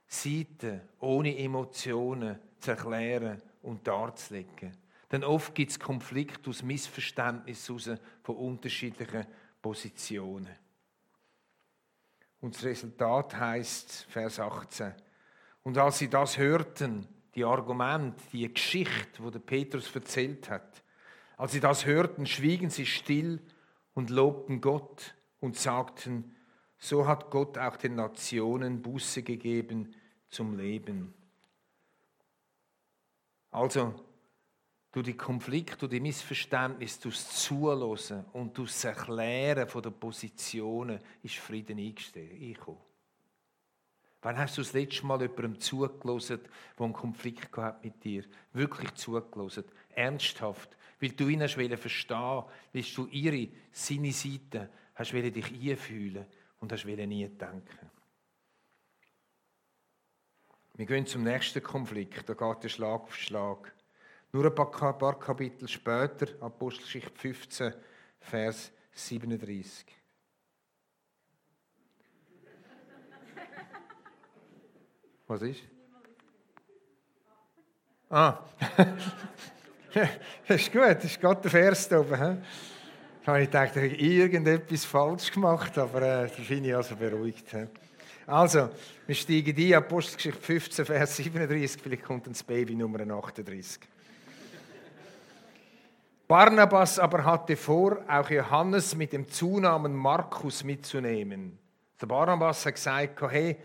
Seite 0.06 0.88
ohne 1.00 1.36
Emotionen 1.36 2.38
zu 2.58 2.70
erklären 2.70 3.42
und 3.62 3.86
darzulegen. 3.86 4.76
Denn 5.10 5.24
oft 5.24 5.54
gibt 5.54 5.70
es 5.70 5.80
Konflikte 5.80 6.50
aus 6.50 6.62
Missverständnis 6.62 7.70
von 8.22 8.36
unterschiedlichen 8.36 9.26
Positionen. 9.60 10.67
Und 12.40 12.54
das 12.54 12.64
Resultat 12.64 13.36
heißt, 13.36 14.06
Vers 14.10 14.38
18, 14.38 14.94
und 15.64 15.76
als 15.76 15.98
sie 15.98 16.08
das 16.08 16.38
hörten, 16.38 17.06
die 17.34 17.44
Argumente, 17.44 18.22
die 18.32 18.52
Geschichte, 18.52 19.22
wo 19.22 19.30
der 19.30 19.40
Petrus 19.40 19.94
erzählt 19.94 20.48
hat, 20.48 20.82
als 21.36 21.52
sie 21.52 21.60
das 21.60 21.84
hörten, 21.84 22.26
schwiegen 22.26 22.70
sie 22.70 22.86
still 22.86 23.40
und 23.94 24.10
lobten 24.10 24.60
Gott 24.60 25.14
und 25.40 25.56
sagten, 25.56 26.34
so 26.78 27.06
hat 27.06 27.30
Gott 27.30 27.58
auch 27.58 27.76
den 27.76 27.96
Nationen 27.96 28.82
Buße 28.82 29.22
gegeben 29.22 29.94
zum 30.28 30.56
Leben. 30.56 31.14
Also, 33.50 33.94
durch 35.02 35.16
die 35.16 35.16
Konflikte, 35.16 35.76
durch 35.76 35.90
die 35.90 36.00
Missverständnisse, 36.00 37.02
durch 37.02 37.14
das 37.14 37.42
Zuhören 37.42 38.24
und 38.32 38.58
durch 38.58 38.70
das 38.70 38.84
Erklären 38.84 39.68
der 39.68 39.90
Positionen 39.90 40.98
ist 41.22 41.36
Frieden 41.36 41.78
eingekommen. 41.78 42.80
Wann 44.22 44.36
hast 44.36 44.58
du 44.58 44.62
das 44.62 44.72
letzte 44.72 45.06
Mal 45.06 45.20
jemandem 45.20 45.60
zugelassen, 45.60 46.40
der 46.76 46.84
einen 46.84 46.92
Konflikt 46.92 47.48
mit 47.84 48.02
dir? 48.02 48.24
Wirklich 48.52 48.92
zugelassen. 48.94 49.64
Ernsthaft. 49.94 50.76
Weil 51.00 51.10
du 51.10 51.28
ihn 51.28 51.42
hast 51.42 51.52
verstehen 51.52 52.44
weil 52.72 52.82
du 52.82 53.06
ihre, 53.06 53.48
seine 53.70 54.10
Seite 54.10 54.68
hast 54.96 55.12
dich 55.12 55.70
einfühlen 55.70 56.26
und 56.58 56.72
hast 56.72 56.84
nie 56.84 57.28
denken. 57.28 57.90
Wir 60.74 60.86
gehen 60.86 61.06
zum 61.06 61.22
nächsten 61.22 61.62
Konflikt. 61.62 62.28
Da 62.28 62.34
geht 62.34 62.64
der 62.64 62.68
Schlag 62.68 63.02
auf 63.02 63.16
Schlag. 63.16 63.72
Nur 64.32 64.44
ein 64.44 64.54
paar, 64.54 65.18
Kapitel 65.18 65.66
später, 65.68 66.26
Apostelgeschichte 66.40 67.18
15, 67.18 67.74
Vers 68.20 68.70
37. 68.92 69.86
Was 75.26 75.42
ist? 75.42 75.62
Ah, 78.10 78.38
das 79.94 80.08
ist 80.60 80.72
gut, 80.72 80.82
das 80.82 81.04
ist 81.04 81.20
gerade 81.20 81.42
der 81.42 81.50
Vers 81.50 81.88
da 81.88 82.00
oben. 82.00 82.10
Da 83.24 83.32
habe 83.32 83.42
ich 83.42 83.48
gedacht, 83.48 83.76
ich 83.76 83.92
habe 83.92 84.02
irgendetwas 84.02 84.86
falsch 84.86 85.30
gemacht, 85.30 85.76
aber 85.76 86.00
äh, 86.00 86.28
da 86.28 86.42
bin 86.48 86.64
ich 86.64 86.74
also 86.74 86.96
beruhigt. 86.96 87.50
He? 87.50 87.66
Also, 88.26 88.70
wir 89.06 89.14
steigen 89.14 89.54
ein, 89.54 89.74
Apostelgeschichte 89.74 90.40
15, 90.40 90.86
Vers 90.86 91.16
37, 91.16 91.82
vielleicht 91.82 92.04
kommt 92.04 92.24
dann 92.24 92.32
das 92.32 92.42
Baby 92.42 92.74
Nummer 92.74 93.00
38. 93.00 93.80
Barnabas 96.28 96.98
aber 96.98 97.24
hatte 97.24 97.56
vor, 97.56 98.04
auch 98.06 98.28
Johannes 98.28 98.94
mit 98.94 99.14
dem 99.14 99.26
Zunamen 99.28 99.96
Markus 99.96 100.62
mitzunehmen. 100.62 101.58
Der 101.98 102.06
Barnabas 102.06 102.66
hat 102.66 102.74
gesagt, 102.74 103.22
hey, 103.30 103.56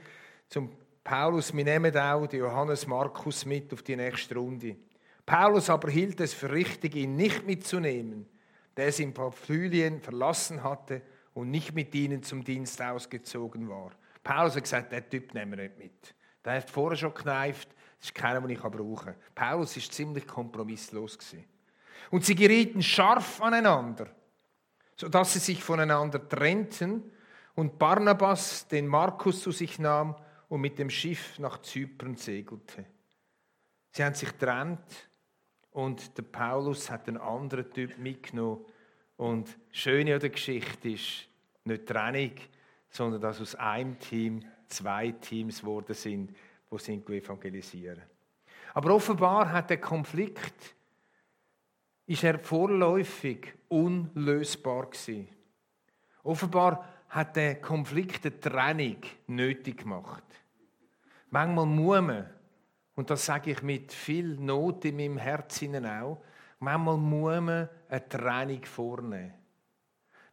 zum 0.48 0.72
Paulus, 1.03 1.53
wir 1.53 1.65
nehmen 1.65 1.98
auch 1.98 2.25
den 2.25 2.39
Johannes 2.39 2.88
Markus 2.88 3.46
mit 3.46 3.74
auf 3.74 3.84
die 3.84 3.98
nächste 3.98 4.36
Runde. 4.36 4.77
Paulus 5.25 5.70
aber 5.70 5.91
hielt 5.91 6.22
es 6.22 6.34
für 6.34 6.53
richtig, 6.53 6.96
ihn 6.96 7.17
nicht 7.17 7.46
mitzunehmen, 7.46 8.29
der 8.77 8.88
es 8.88 9.00
in 9.00 9.13
Pamphylien 9.13 10.00
verlassen 10.00 10.63
hatte 10.63 11.01
und 11.34 11.51
nicht 11.51 11.75
mit 11.75 11.93
ihnen 11.93 12.24
zum 12.24 12.46
Dienst 12.46 12.82
ausgezogen 12.82 13.67
war. 13.67 13.91
Paulus 14.24 14.55
hat 14.55 14.63
gesagt, 14.63 14.93
der 14.93 15.10
Typ 15.10 15.34
nehmen 15.34 15.58
wir 15.58 15.63
nicht 15.63 15.77
mit. 15.77 16.15
Der 16.46 16.53
hat 16.53 16.70
vorher 16.70 16.96
schon 16.96 17.13
gekneift, 17.13 17.67
das 18.00 18.08
ist 18.08 18.15
keiner, 18.15 18.39
den 18.39 18.51
ich 18.51 18.62
brauchen 18.62 18.96
kann. 18.96 19.15
Paulus 19.36 19.75
war 19.75 19.91
ziemlich 19.91 20.25
kompromisslos. 20.25 21.17
Gewesen. 21.17 21.52
Und 22.12 22.25
sie 22.25 22.36
gerieten 22.36 22.81
scharf 22.81 23.41
aneinander, 23.41 24.07
sodass 24.95 25.33
sie 25.33 25.39
sich 25.39 25.63
voneinander 25.63 26.27
trennten 26.27 27.12
und 27.55 27.77
Barnabas 27.79 28.67
den 28.67 28.88
Markus 28.88 29.41
zu 29.41 29.51
sich 29.51 29.79
nahm 29.79 30.15
und 30.50 30.62
mit 30.62 30.77
dem 30.79 30.89
Schiff 30.89 31.39
nach 31.39 31.62
Zypern 31.62 32.15
segelte. 32.15 32.86
Sie 33.91 34.03
haben 34.03 34.15
sich 34.15 34.29
getrennt 34.29 35.10
und 35.72 36.17
der 36.17 36.24
Paulus 36.24 36.89
hat 36.89 37.07
einen 37.07 37.17
anderen 37.17 37.72
Typ 37.72 37.98
mitgenommen. 37.98 38.65
Und 39.17 39.48
das 39.48 39.77
Schöne 39.77 40.15
an 40.15 40.19
der 40.19 40.29
Geschichte 40.29 40.89
ist 40.89 41.27
nicht 41.63 41.88
Trennung, 41.88 42.33
sondern 42.89 43.22
dass 43.22 43.41
aus 43.41 43.55
einem 43.55 43.98
Team 44.00 44.43
zwei 44.67 45.12
Teams 45.12 45.62
geworden 45.62 45.93
sind, 45.93 46.36
die 46.72 46.77
sind 46.79 47.07
evangelisieren. 47.10 48.01
Aber 48.74 48.95
offenbar 48.95 49.51
hat 49.51 49.69
der 49.69 49.79
Konflikt 49.79 50.75
ist 52.05 52.24
er 52.24 52.39
vorläufig 52.39 53.53
unlösbar 53.69 54.88
gewesen. 54.88 55.27
Offenbar 56.24 56.88
hat 57.10 57.36
der 57.36 57.62
Konflikt 57.62 58.25
eine 58.25 58.39
Trennung 58.39 58.98
nötig 59.27 59.79
gemacht. 59.79 60.24
Manchmal 61.29 61.65
muss 61.65 62.01
man, 62.01 62.29
und 62.95 63.10
das 63.10 63.25
sage 63.25 63.51
ich 63.51 63.62
mit 63.62 63.91
viel 63.91 64.36
Not 64.38 64.86
in 64.86 64.98
meinem 64.98 65.17
Herzen 65.17 65.86
auch, 65.86 66.22
manchmal 66.60 66.98
muss 66.98 67.41
man 67.41 67.69
eine 67.89 68.10
Trennung 68.10 68.63
vornehmen. 68.65 69.33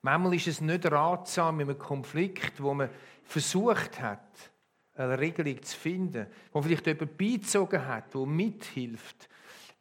Manchmal 0.02 0.34
ist 0.34 0.46
es 0.46 0.60
nicht 0.60 0.90
ratsam 0.90 1.60
in 1.60 1.68
einem 1.68 1.78
Konflikt, 1.78 2.62
wo 2.62 2.72
man 2.72 2.88
versucht 3.22 4.00
hat, 4.00 4.50
eine 4.94 5.18
Regelung 5.18 5.62
zu 5.62 5.76
finden, 5.76 6.26
wo 6.52 6.62
vielleicht 6.62 6.86
jemand 6.86 7.16
beizogen 7.16 7.86
hat, 7.86 8.14
wo 8.14 8.26
mithilft, 8.26 9.28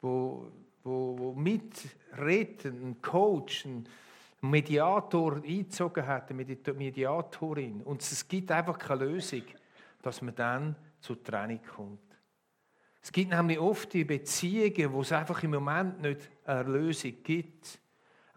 wo 0.01 0.51
wo, 0.89 1.17
wo 1.17 1.33
mitredet, 1.33 2.65
ein 2.65 3.01
Coach, 3.01 3.67
Mediator 4.41 5.35
eingezogen 5.35 6.05
hat, 6.05 6.31
Mediatorin. 6.31 7.81
Und 7.81 8.01
es 8.01 8.27
gibt 8.27 8.51
einfach 8.51 8.77
keine 8.77 9.05
Lösung, 9.05 9.43
dass 10.01 10.21
man 10.21 10.35
dann 10.35 10.75
zur 11.01 11.21
Trennung 11.23 11.59
kommt. 11.75 11.99
Es 13.01 13.11
gibt 13.11 13.31
nämlich 13.31 13.59
oft 13.59 13.93
die 13.93 14.03
Beziehungen, 14.03 14.93
wo 14.93 15.01
es 15.01 15.11
einfach 15.11 15.41
im 15.43 15.51
Moment 15.51 16.01
nicht 16.01 16.29
eine 16.45 16.63
Lösung 16.63 17.13
gibt. 17.23 17.79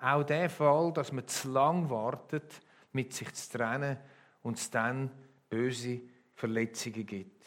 Auch 0.00 0.22
der 0.24 0.50
Fall, 0.50 0.92
dass 0.92 1.12
man 1.12 1.26
zu 1.26 1.50
lang 1.50 1.90
wartet, 1.90 2.60
mit 2.92 3.12
sich 3.12 3.32
zu 3.34 3.58
trennen 3.58 3.96
und 4.42 4.58
es 4.58 4.70
dann 4.70 5.10
böse 5.48 6.00
Verletzungen 6.34 7.06
gibt. 7.06 7.44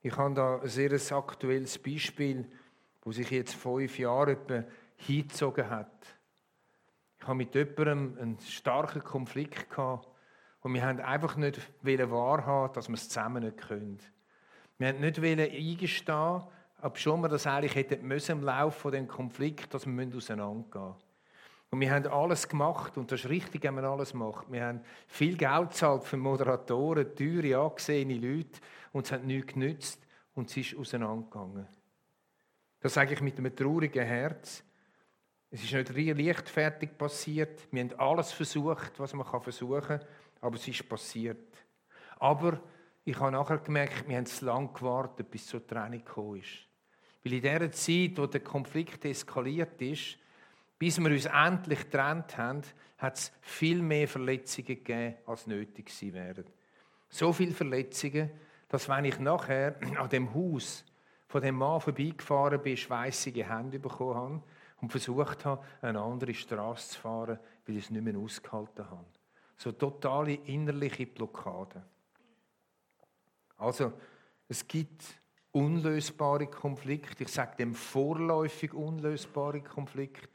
Ich 0.00 0.16
habe 0.16 0.34
da 0.34 0.60
ein 0.60 0.68
sehr 0.68 0.92
aktuelles 1.16 1.78
Beispiel 1.78 2.48
wo 3.02 3.12
sich 3.12 3.30
jetzt 3.30 3.54
fünf 3.54 3.98
Jahre 3.98 4.32
etwa 4.32 4.64
hingezogen 4.96 5.68
hat. 5.70 6.16
Ich 7.20 7.26
habe 7.26 7.36
mit 7.36 7.54
jemandem 7.54 8.18
einen 8.20 8.38
starken 8.40 9.02
Konflikt 9.02 9.70
gehabt. 9.70 10.08
Und 10.60 10.74
wir 10.74 10.84
haben 10.84 11.00
einfach 11.00 11.36
nicht 11.36 11.60
wahrhaben, 11.82 12.72
dass 12.74 12.88
wir 12.88 12.94
es 12.94 13.08
zusammen 13.08 13.44
nicht 13.44 13.58
können. 13.58 13.98
Wir 14.78 14.88
haben 14.88 15.00
nicht 15.00 15.18
eingestehen, 15.18 16.42
ob 16.82 16.98
schon 16.98 17.20
wir 17.20 17.28
das 17.28 17.46
eigentlich 17.46 17.74
hätten 17.74 18.06
müssen 18.06 18.38
im 18.38 18.44
Laufe 18.44 18.78
von 18.78 18.92
dem 18.92 19.08
Konflikt, 19.08 19.72
dass 19.74 19.86
wir 19.86 20.16
auseinandergehen 20.16 20.84
müssen. 20.86 21.08
Und 21.70 21.80
wir 21.80 21.92
haben 21.92 22.06
alles 22.06 22.48
gemacht, 22.48 22.96
und 22.96 23.12
das 23.12 23.24
ist 23.24 23.28
richtig, 23.28 23.64
wenn 23.64 23.74
man 23.74 23.84
alles 23.84 24.14
macht. 24.14 24.50
Wir 24.50 24.64
haben 24.64 24.80
viel 25.06 25.36
Geld 25.36 25.70
gezahlt 25.70 26.04
für 26.04 26.16
Moderatoren, 26.16 27.14
teure, 27.14 27.58
angesehene 27.58 28.14
Leute, 28.14 28.60
und 28.92 29.04
es 29.04 29.12
hat 29.12 29.24
nichts 29.24 29.52
genützt, 29.52 30.06
und 30.34 30.48
es 30.48 30.56
ist 30.56 30.78
auseinandergegangen. 30.78 31.66
Das 32.80 32.94
sage 32.94 33.14
ich 33.14 33.20
mit 33.20 33.38
einem 33.38 33.54
traurigen 33.54 34.06
Herz. 34.06 34.62
Es 35.50 35.64
ist 35.64 35.72
nicht 35.72 36.18
leichtfertig 36.18 36.96
passiert. 36.96 37.66
Wir 37.72 37.82
haben 37.82 37.98
alles 37.98 38.32
versucht, 38.32 38.92
was 38.98 39.14
man 39.14 39.26
versuchen 39.26 39.80
kann, 39.80 40.04
aber 40.40 40.56
es 40.56 40.68
ist 40.68 40.88
passiert. 40.88 41.56
Aber 42.18 42.60
ich 43.04 43.18
habe 43.18 43.32
nachher 43.32 43.58
gemerkt, 43.58 44.06
wir 44.06 44.16
haben 44.16 44.26
zu 44.26 44.44
lange 44.44 44.68
gewartet, 44.68 45.30
bis 45.30 45.46
zur 45.46 45.66
Trennung 45.66 46.04
gekommen 46.04 46.40
ist. 46.40 46.66
Weil 47.24 47.32
in 47.32 47.42
der 47.42 47.72
Zeit, 47.72 48.12
wo 48.16 48.26
der 48.26 48.40
Konflikt 48.40 49.04
eskaliert 49.04 49.80
ist, 49.80 50.18
bis 50.78 50.98
wir 51.00 51.10
uns 51.10 51.24
endlich 51.24 51.80
getrennt 51.80 52.36
haben, 52.36 52.62
hat 52.98 53.16
es 53.16 53.32
viel 53.40 53.82
mehr 53.82 54.06
Verletzungen 54.06 54.66
gegeben, 54.66 55.16
als 55.26 55.46
nötig 55.46 55.86
gewesen 55.86 56.14
wären. 56.14 56.44
So 57.08 57.32
viele 57.32 57.54
Verletzungen, 57.54 58.30
dass 58.68 58.88
wenn 58.88 59.06
ich 59.06 59.18
nachher 59.18 59.76
an 59.98 60.10
dem 60.10 60.34
Haus 60.34 60.84
von 61.28 61.42
dem 61.42 61.56
Mann 61.56 61.80
vorbeigefahren 61.80 62.60
bin, 62.62 62.76
schweißige 62.76 63.48
Hände 63.48 63.78
bekommen 63.78 64.14
habe 64.14 64.42
und 64.80 64.90
versucht 64.90 65.44
habe, 65.44 65.64
eine 65.82 66.00
andere 66.00 66.34
Straße 66.34 66.90
zu 66.90 67.00
fahren, 67.00 67.38
weil 67.66 67.76
ich 67.76 67.84
es 67.84 67.90
nicht 67.90 68.02
mehr 68.02 68.16
ausgehalten 68.16 68.90
habe. 68.90 69.04
So 69.56 69.72
totale 69.72 70.34
innerliche 70.34 71.06
Blockade. 71.06 71.82
Also, 73.58 73.92
es 74.48 74.66
gibt 74.66 75.02
unlösbare 75.52 76.46
Konflikte, 76.46 77.24
ich 77.24 77.30
sage 77.30 77.56
dem 77.56 77.74
vorläufig 77.74 78.72
unlösbare 78.72 79.60
Konflikte, 79.60 80.28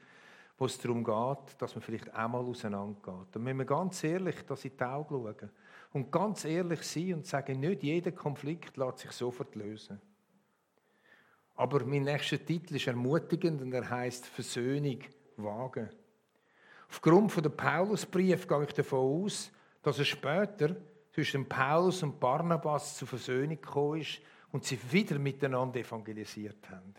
wo 0.58 0.66
es 0.66 0.78
darum 0.78 1.02
geht, 1.02 1.60
dass 1.60 1.74
man 1.74 1.82
vielleicht 1.82 2.14
einmal 2.14 2.44
auseinandergeht. 2.44 3.28
Da 3.32 3.38
müssen 3.40 3.58
wir 3.58 3.64
ganz 3.64 4.04
ehrlich 4.04 4.44
das 4.46 4.64
in 4.64 4.76
die 4.76 4.84
Augen 4.84 5.14
schauen 5.14 5.50
und 5.92 6.12
ganz 6.12 6.44
ehrlich 6.44 6.82
sein 6.82 7.14
und 7.14 7.26
sagen, 7.26 7.58
nicht 7.58 7.82
jeder 7.82 8.12
Konflikt 8.12 8.76
lässt 8.76 8.98
sich 8.98 9.10
sofort 9.12 9.54
lösen. 9.56 10.00
Aber 11.56 11.84
mein 11.84 12.02
nächster 12.02 12.44
Titel 12.44 12.76
ist 12.76 12.86
ermutigend 12.86 13.62
und 13.62 13.72
er 13.72 13.88
heißt 13.88 14.26
Versöhnung 14.26 14.98
wagen. 15.36 15.88
Aufgrund 16.88 17.32
von 17.32 17.42
der 17.42 17.50
Paulusbrief 17.50 18.46
gehe 18.46 18.64
ich 18.64 18.72
davon 18.72 19.24
aus, 19.24 19.50
dass 19.82 19.98
er 19.98 20.04
später 20.04 20.76
zwischen 21.12 21.48
Paulus 21.48 22.02
und 22.02 22.18
Barnabas 22.18 22.96
zur 22.96 23.08
Versöhnung 23.08 23.60
gekommen 23.60 24.00
ist 24.00 24.20
und 24.50 24.64
sie 24.64 24.78
wieder 24.90 25.18
miteinander 25.18 25.80
evangelisiert 25.80 26.68
haben. 26.70 26.94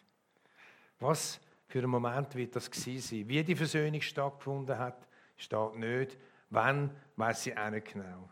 Was 1.00 1.40
für 1.68 1.80
einen 1.80 1.90
Moment 1.90 2.34
wird 2.36 2.56
das 2.56 2.72
gewesen 2.72 3.02
sein? 3.02 3.30
Wie 3.30 3.44
die 3.44 3.56
Versöhnung 3.56 4.02
stattgefunden 4.02 4.78
hat, 4.78 5.08
steht 5.36 5.76
nicht. 5.76 6.18
Wann, 6.50 6.92
weiß 7.18 7.44
sie 7.44 7.58
auch 7.58 7.70
nicht 7.70 7.92
genau. 7.92 8.30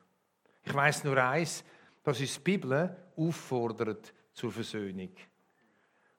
Ich 0.64 0.74
weiß 0.74 1.04
nur 1.04 1.18
eins, 1.18 1.64
dass 2.04 2.20
uns 2.20 2.36
die 2.36 2.40
Bibel 2.40 2.96
auffordert 3.18 4.14
zur 4.34 4.52
Versöhnung. 4.52 5.12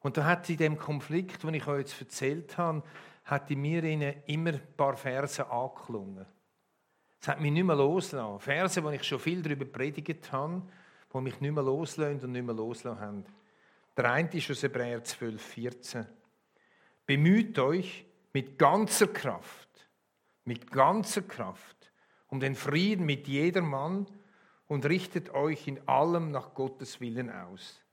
Und 0.05 0.19
da 0.19 0.27
hat 0.27 0.51
in 0.51 0.59
dem 0.59 0.79
Konflikt, 0.79 1.43
den 1.45 1.55
ich 1.55 1.67
euch 1.67 1.79
jetzt 1.79 1.99
erzählt 1.99 2.59
habe, 2.59 2.83
hat 3.25 3.51
in 3.51 3.63
mir 3.63 3.83
immer 4.29 4.53
ein 4.53 4.75
paar 4.77 4.99
Verse 4.99 5.51
angeklungen. 5.51 6.27
Es 7.19 7.27
hat 7.27 7.41
mich 7.41 7.51
nicht 7.51 7.65
mehr 7.65 7.75
losgelassen. 7.75 8.39
Verse, 8.39 8.85
wo 8.85 8.91
ich 8.91 9.03
schon 9.03 9.19
viel 9.19 9.41
darüber 9.41 9.65
predigt 9.65 10.31
habe, 10.31 10.61
die 11.11 11.21
mich 11.23 11.41
nicht 11.41 11.55
mehr 11.55 11.63
loslassen 11.63 12.21
und 12.23 12.33
nicht 12.33 12.45
mehr 12.45 12.55
loslassen 12.55 13.01
haben. 13.01 13.25
Der 13.97 14.13
eine 14.13 14.29
ist 14.31 14.51
aus 14.51 14.63
Hebräer 14.63 15.03
12, 15.03 15.43
14. 15.43 16.07
Bemüht 17.07 17.59
euch 17.59 18.05
mit 18.35 18.59
ganzer 18.59 19.07
Kraft, 19.07 19.88
mit 20.45 20.71
ganzer 20.71 21.23
Kraft 21.23 21.90
um 22.27 22.40
den 22.40 22.57
Frieden 22.57 23.07
mit 23.07 23.27
jedermann 23.27 24.07
und 24.67 24.85
richtet 24.85 25.33
euch 25.33 25.67
in 25.67 25.88
allem 25.88 26.31
nach 26.31 26.53
Gottes 26.53 27.01
Willen 27.01 27.31
aus. 27.31 27.84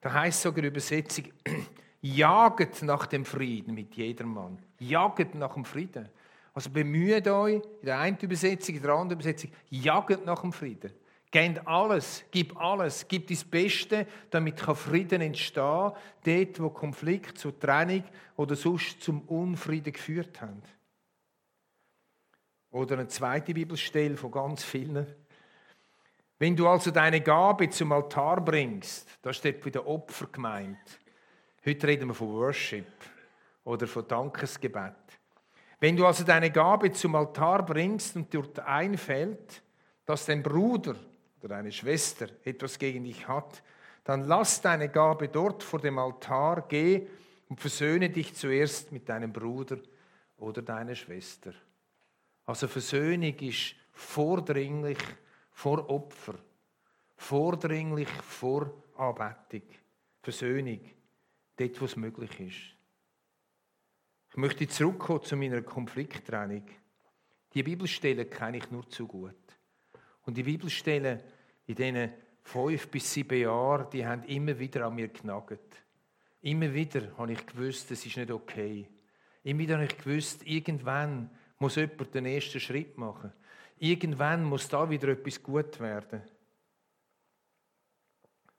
Da 0.00 0.12
heißt 0.12 0.42
sogar 0.42 0.64
Übersetzung, 0.64 1.26
jaget 2.00 2.82
nach 2.82 3.06
dem 3.06 3.24
Frieden 3.24 3.74
mit 3.74 3.94
jedermann. 3.94 4.58
Jaget 4.78 5.34
nach 5.34 5.54
dem 5.54 5.64
Frieden. 5.64 6.08
Also 6.54 6.70
bemüht 6.70 7.26
euch, 7.28 7.54
in 7.54 7.86
der 7.86 7.98
einen 7.98 8.18
Übersetzung, 8.18 8.76
in 8.76 8.82
der 8.82 8.92
anderen 8.92 9.20
Übersetzung, 9.20 9.50
jaget 9.70 10.24
nach 10.24 10.40
dem 10.40 10.52
Frieden. 10.52 10.92
Gebt 11.30 11.66
alles, 11.66 12.24
gib 12.30 12.56
alles, 12.56 13.06
gib 13.06 13.26
das 13.26 13.44
Beste, 13.44 14.06
damit 14.30 14.60
Frieden 14.60 15.20
entstehen 15.20 15.92
dort, 16.24 16.60
wo 16.60 16.70
Konflikt 16.70 17.36
zur 17.36 17.58
Trennung 17.58 18.04
oder 18.36 18.56
sonst 18.56 19.02
zum 19.02 19.20
Unfrieden 19.22 19.92
geführt 19.92 20.40
haben. 20.40 20.62
Oder 22.70 22.94
eine 22.98 23.08
zweite 23.08 23.52
Bibelstelle 23.52 24.16
von 24.16 24.30
ganz 24.30 24.64
vielen. 24.64 25.06
Wenn 26.38 26.54
du 26.54 26.68
also 26.68 26.92
deine 26.92 27.20
Gabe 27.20 27.68
zum 27.68 27.90
Altar 27.90 28.40
bringst, 28.40 29.08
da 29.22 29.32
steht 29.32 29.60
bei 29.60 29.70
der 29.70 29.86
Opfer 29.86 30.26
gemeint. 30.26 31.00
Heute 31.66 31.86
reden 31.88 32.08
wir 32.08 32.14
von 32.14 32.32
Worship 32.32 32.86
oder 33.64 33.88
von 33.88 34.06
Dankesgebet. 34.06 34.94
Wenn 35.80 35.96
du 35.96 36.06
also 36.06 36.22
deine 36.24 36.50
Gabe 36.50 36.92
zum 36.92 37.16
Altar 37.16 37.66
bringst 37.66 38.14
und 38.14 38.32
dort 38.32 38.60
einfällt, 38.60 39.62
dass 40.04 40.26
dein 40.26 40.42
Bruder 40.42 40.94
oder 41.40 41.48
deine 41.48 41.72
Schwester 41.72 42.28
etwas 42.44 42.78
gegen 42.78 43.04
dich 43.04 43.26
hat, 43.26 43.62
dann 44.04 44.22
lass 44.22 44.60
deine 44.60 44.88
Gabe 44.88 45.28
dort 45.28 45.62
vor 45.62 45.80
dem 45.80 45.98
Altar, 45.98 46.66
geh 46.68 47.06
und 47.48 47.60
versöhne 47.60 48.10
dich 48.10 48.34
zuerst 48.34 48.92
mit 48.92 49.08
deinem 49.08 49.32
Bruder 49.32 49.78
oder 50.38 50.62
deiner 50.62 50.94
Schwester. 50.94 51.52
Also 52.46 52.68
Versöhnung 52.68 53.34
ist 53.40 53.74
vordringlich 53.92 54.98
vor 55.58 55.90
Opfer, 55.90 56.34
vordringlich 57.16 58.08
vor 58.08 58.72
Anbetung, 58.96 59.68
Versöhnung, 60.22 60.78
dort, 61.56 61.80
wo 61.80 61.84
es 61.84 61.96
möglich 61.96 62.38
ist. 62.38 62.76
Ich 64.30 64.36
möchte 64.36 64.68
zurückkommen 64.68 65.24
zu 65.24 65.36
meiner 65.36 65.62
Konflikttrennung. 65.62 66.62
Die 67.54 67.64
Bibelstellen 67.64 68.30
kenne 68.30 68.58
ich 68.58 68.70
nur 68.70 68.88
zu 68.88 69.08
gut. 69.08 69.34
Und 70.22 70.36
die 70.36 70.44
Bibelstellen 70.44 71.20
in 71.66 71.74
diesen 71.74 72.12
fünf 72.44 72.88
bis 72.88 73.12
sieben 73.12 73.40
Jahren, 73.40 73.90
die 73.90 74.06
haben 74.06 74.22
immer 74.24 74.56
wieder 74.60 74.86
an 74.86 74.94
mir 74.94 75.08
genagelt. 75.08 75.84
Immer 76.40 76.72
wieder 76.72 77.18
habe 77.18 77.32
ich 77.32 77.44
gewusst, 77.44 77.90
es 77.90 78.06
ist 78.06 78.16
nicht 78.16 78.30
okay. 78.30 78.88
Immer 79.42 79.58
wieder 79.58 79.74
habe 79.74 79.86
ich 79.86 79.98
gewusst, 79.98 80.46
irgendwann 80.46 81.36
muss 81.58 81.74
jemand 81.74 82.14
den 82.14 82.26
ersten 82.26 82.60
Schritt 82.60 82.96
machen. 82.96 83.32
Irgendwann 83.80 84.44
muss 84.44 84.68
da 84.68 84.88
wieder 84.88 85.08
etwas 85.08 85.42
gut 85.42 85.78
werden. 85.80 86.22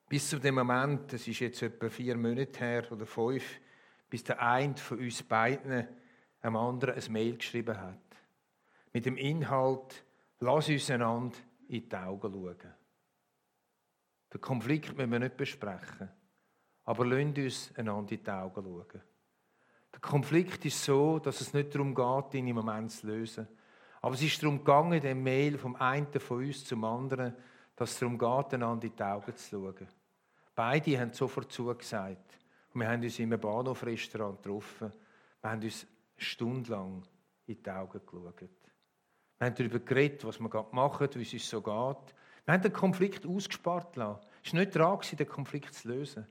Bis 0.07 0.29
zu 0.29 0.39
dem 0.39 0.55
Moment, 0.55 1.13
das 1.13 1.27
ist 1.27 1.39
jetzt 1.39 1.61
etwa 1.61 1.89
vier 1.89 2.17
Monate 2.17 2.59
her 2.59 2.91
oder 2.91 3.05
fünf, 3.05 3.59
bis 4.09 4.23
der 4.23 4.41
eine 4.41 4.75
von 4.75 4.97
uns 4.97 5.21
beiden 5.21 5.87
einem 6.41 6.55
anderen 6.55 6.95
ein 6.95 7.11
Mail 7.11 7.37
geschrieben 7.37 7.79
hat. 7.79 7.99
Mit 8.91 9.05
dem 9.05 9.17
Inhalt, 9.17 10.03
lass 10.39 10.69
uns 10.69 10.89
einander 10.89 11.37
in 11.67 11.87
die 11.87 11.95
Augen 11.95 12.33
schauen. 12.33 12.73
Den 14.33 14.41
Konflikt 14.41 14.97
müssen 14.97 15.11
wir 15.11 15.19
nicht 15.19 15.37
besprechen, 15.37 16.09
aber 16.85 17.05
lasst 17.05 17.37
uns 17.37 17.71
einander 17.75 18.11
in 18.13 18.23
die 18.23 18.31
Augen 18.31 18.63
schauen. 18.63 19.01
Der 19.93 19.99
Konflikt 20.01 20.65
ist 20.65 20.83
so, 20.83 21.19
dass 21.19 21.41
es 21.41 21.53
nicht 21.53 21.73
darum 21.73 21.93
geht, 21.93 22.33
ihn 22.33 22.47
im 22.47 22.55
Moment 22.55 22.91
zu 22.91 23.07
lösen, 23.07 23.47
aber 24.01 24.15
es 24.15 24.21
ist 24.21 24.41
darum 24.41 24.59
gegangen, 24.59 25.01
den 25.01 25.21
Mail 25.23 25.57
vom 25.57 25.75
einen 25.75 26.07
von 26.19 26.37
uns 26.37 26.65
zum 26.65 26.83
anderen, 26.83 27.35
dass 27.75 27.91
es 27.91 27.99
darum 27.99 28.17
geht, 28.17 28.53
einander 28.53 28.87
in 28.87 28.95
die 28.95 29.03
Augen 29.03 29.35
zu 29.35 29.49
schauen. 29.49 29.87
Beide 30.55 30.99
haben 30.99 31.13
sofort 31.13 31.51
zugesagt. 31.51 32.37
Und 32.73 32.81
wir 32.81 32.89
haben 32.89 33.01
uns 33.01 33.17
in 33.19 33.31
einem 33.31 33.39
Bahnhofrestaurant 33.39 34.43
getroffen. 34.43 34.91
Wir 35.41 35.49
haben 35.49 35.61
uns 35.61 35.83
eine 35.83 36.25
Stunde 36.25 36.71
lang 36.71 37.03
in 37.47 37.63
die 37.63 37.71
Augen 37.71 38.01
geschaut. 38.05 38.41
Wir 38.41 39.47
haben 39.47 39.55
darüber 39.55 39.79
geredet, 39.79 40.25
was 40.25 40.39
wir 40.39 40.49
gerade 40.49 40.75
machen, 40.75 41.07
wie 41.15 41.21
es 41.21 41.33
uns 41.33 41.49
so 41.49 41.61
geht. 41.61 42.15
Wir 42.45 42.53
haben 42.53 42.61
den 42.61 42.73
Konflikt 42.73 43.25
ausgespart 43.25 43.95
lassen. 43.95 44.25
Es 44.43 44.53
war 44.53 44.59
nicht 44.59 44.75
dran, 44.75 44.99
den 45.17 45.27
Konflikt 45.27 45.73
zu 45.73 45.87
lösen. 45.87 46.27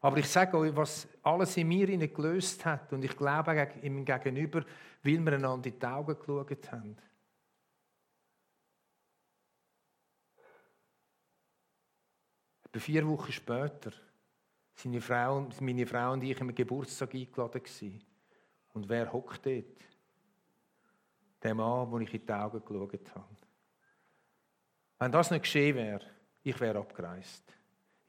Aber 0.00 0.16
ich 0.18 0.28
sage 0.28 0.56
euch, 0.56 0.74
was 0.76 1.08
alles 1.22 1.56
in 1.56 1.68
mir 1.68 1.86
gelöst 1.86 2.64
hat, 2.64 2.92
und 2.92 3.04
ich 3.04 3.16
glaube 3.16 3.72
ihm 3.82 4.04
gegenüber, 4.04 4.64
weil 5.02 5.18
wir 5.18 5.32
einander 5.32 5.68
in 5.68 5.78
die 5.78 5.86
Augen 5.86 6.18
geschaut 6.18 6.72
haben. 6.72 6.96
Etwa 12.64 12.80
vier 12.80 13.08
Wochen 13.08 13.32
später 13.32 13.92
seine 14.74 15.00
Frau, 15.00 15.48
meine 15.60 15.86
Frau 15.86 16.12
und 16.12 16.22
ich 16.22 16.40
am 16.40 16.54
Geburtstag 16.54 17.14
eingeladen 17.14 17.62
gewesen. 17.62 18.04
Und 18.74 18.88
wer 18.88 19.12
hockt 19.12 19.44
dort? 19.44 19.64
Der 21.42 21.54
Mann, 21.54 21.90
wo 21.90 21.98
ich 21.98 22.14
in 22.14 22.24
die 22.24 22.32
Augen 22.32 22.62
geschaut 22.64 23.14
habe. 23.14 23.36
Wenn 24.98 25.12
das 25.12 25.30
nicht 25.30 25.42
geschehen 25.42 25.76
wäre, 25.76 26.04
ich 26.42 26.60
wäre 26.60 26.78
abgereist. 26.78 27.57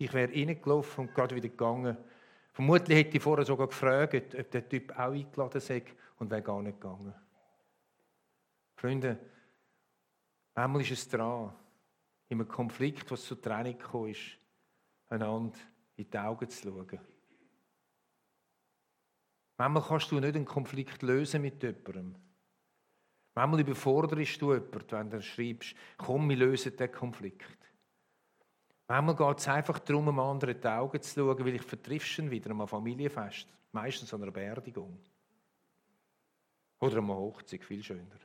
Ich 0.01 0.13
wäre 0.13 0.31
reingelaufen 0.31 1.07
und 1.07 1.13
gerade 1.13 1.35
wieder 1.35 1.49
gegangen. 1.49 1.97
Vermutlich 2.53 2.97
hätte 2.97 3.17
ich 3.17 3.23
vorher 3.23 3.45
sogar 3.45 3.67
gefragt, 3.67 4.33
ob 4.33 4.49
der 4.49 4.67
Typ 4.67 4.91
auch 4.93 5.11
eingeladen 5.11 5.59
sei 5.59 5.83
und 6.17 6.31
wäre 6.31 6.41
gar 6.41 6.61
nicht 6.61 6.79
gegangen. 6.79 7.13
Freunde, 8.77 9.19
einmal 10.55 10.81
ist 10.81 10.91
es 10.91 11.09
dran, 11.09 11.53
in 12.29 12.39
einem 12.39 12.47
Konflikt, 12.47 13.11
was 13.11 13.25
zur 13.25 13.41
Trennung 13.41 13.77
gekommen 13.77 14.11
ist, 14.11 14.37
einander 15.09 15.57
in 15.97 16.09
die 16.09 16.17
Augen 16.17 16.49
zu 16.49 16.69
schauen. 16.69 16.99
Manchmal 19.57 19.83
kannst 19.83 20.11
du 20.11 20.19
nicht 20.21 20.35
einen 20.35 20.45
Konflikt 20.45 21.01
lösen 21.01 21.41
mit 21.41 21.61
jemandem. 21.61 22.15
Manchmal 23.35 23.59
überforderst 23.59 24.41
du 24.41 24.53
jemanden, 24.53 24.91
wenn 24.91 25.09
du 25.09 25.21
schreibst, 25.21 25.75
komm, 25.97 26.29
wir 26.29 26.37
lösen 26.37 26.77
den 26.77 26.89
Konflikt. 26.89 27.58
Manchmal 28.89 29.15
geht 29.15 29.37
es 29.37 29.47
einfach 29.47 29.77
darum, 29.77 30.09
einem 30.09 30.19
anderen 30.19 30.59
die 30.59 30.67
Augen 30.67 30.99
zu 30.99 31.13
schauen, 31.13 31.45
weil 31.45 31.53
ich 31.53 31.61
vertriffst 31.61 32.17
ihn 32.17 32.31
wieder 32.31 32.49
einem 32.49 32.67
Familienfest. 32.67 33.47
Meistens 33.71 34.11
an 34.15 34.23
einer 34.23 34.31
Beerdigung. 34.31 34.99
Oder 36.79 36.97
an 36.97 37.03
einer 37.03 37.15
Hochzeit, 37.15 37.63
viel 37.63 37.83
schöner. 37.83 38.17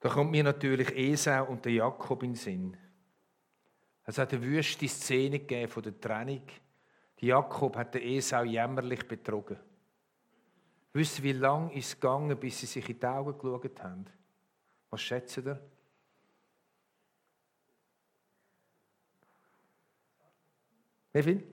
Da 0.00 0.10
kommt 0.10 0.30
mir 0.30 0.44
natürlich 0.44 0.94
Esau 0.94 1.46
und 1.46 1.64
der 1.64 1.72
Jakob 1.72 2.22
in 2.22 2.32
den 2.32 2.36
Sinn. 2.36 2.76
Es 4.04 4.18
hat 4.18 4.34
eine 4.34 4.42
wüste 4.42 4.86
Szene 4.86 5.38
gegeben 5.38 5.70
von 5.70 5.82
der 5.82 5.98
Trennung. 5.98 6.42
Jakob 7.18 7.76
hat 7.76 7.94
den 7.94 8.02
Esau 8.02 8.44
jämmerlich 8.44 9.08
betrogen. 9.08 9.56
Wisst 10.96 11.22
wie 11.22 11.32
lange 11.32 11.74
ist 11.74 11.88
es 11.88 12.00
gegangen, 12.00 12.34
bis 12.38 12.58
sie 12.58 12.64
sich 12.64 12.88
in 12.88 12.98
die 12.98 13.04
Augen 13.04 13.36
geschaut 13.36 13.82
haben? 13.82 14.06
Was 14.88 15.02
schätzt 15.02 15.36
ihr? 15.36 15.60
Wie 21.12 21.22
viel? 21.22 21.46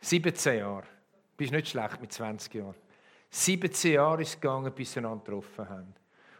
17 0.00 0.58
Jahre. 0.58 0.84
Du 0.84 1.36
bist 1.36 1.52
nicht 1.52 1.68
schlecht 1.68 2.00
mit 2.00 2.10
20 2.14 2.54
Jahren. 2.54 2.74
17 3.28 3.92
Jahre 3.92 4.22
ist 4.22 4.30
es 4.30 4.40
gegangen, 4.40 4.72
bis 4.72 4.90
sie 4.90 5.00
einander 5.00 5.22
getroffen 5.22 5.68
haben. 5.68 5.94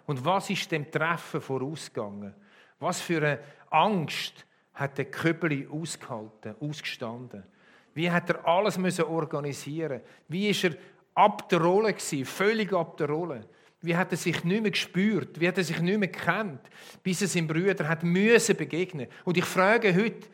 Und 0.07 0.25
was 0.25 0.49
ist 0.49 0.73
dem 0.73 0.91
Treffen 0.91 1.43
vorausgegangen? 1.43 2.35
Was 2.79 3.03
für 3.03 3.19
eine 3.19 3.41
Angst 3.69 4.47
hat 4.73 4.97
der 4.97 5.11
Köbeli 5.11 5.69
ausgehalten, 5.71 6.57
ausgestanden? 6.61 7.45
Wie 7.93 8.11
hat 8.11 8.31
er 8.31 8.47
alles 8.47 8.79
müssen 8.79 9.05
organisieren? 9.05 10.01
Wie 10.29 10.49
ist 10.49 10.65
er 10.65 10.77
ab 11.15 11.49
der 11.49 11.61
Rolle 11.61 11.95
völlig 12.25 12.73
ab 12.73 12.97
der 12.97 13.09
Rolle? 13.09 13.49
Wie 13.83 13.97
hat 13.97 14.11
er 14.13 14.19
sich 14.19 14.45
nicht 14.45 14.63
mehr 14.63 14.71
gespürt? 14.71 15.41
Wie 15.41 15.49
hat 15.49 15.57
er 15.57 15.65
sich 15.65 15.81
nicht 15.81 15.99
mehr 15.99 16.09
gekannt, 16.09 16.61
bis 17.03 17.23
er 17.23 17.29
seinen 17.29 17.47
Brüdern 17.47 17.89
hat 17.89 18.03
müssen 18.03 18.57
begegnen? 18.57 19.09
Und 19.25 19.39
ich 19.39 19.45
frage 19.45 19.95
heute, 19.95 20.29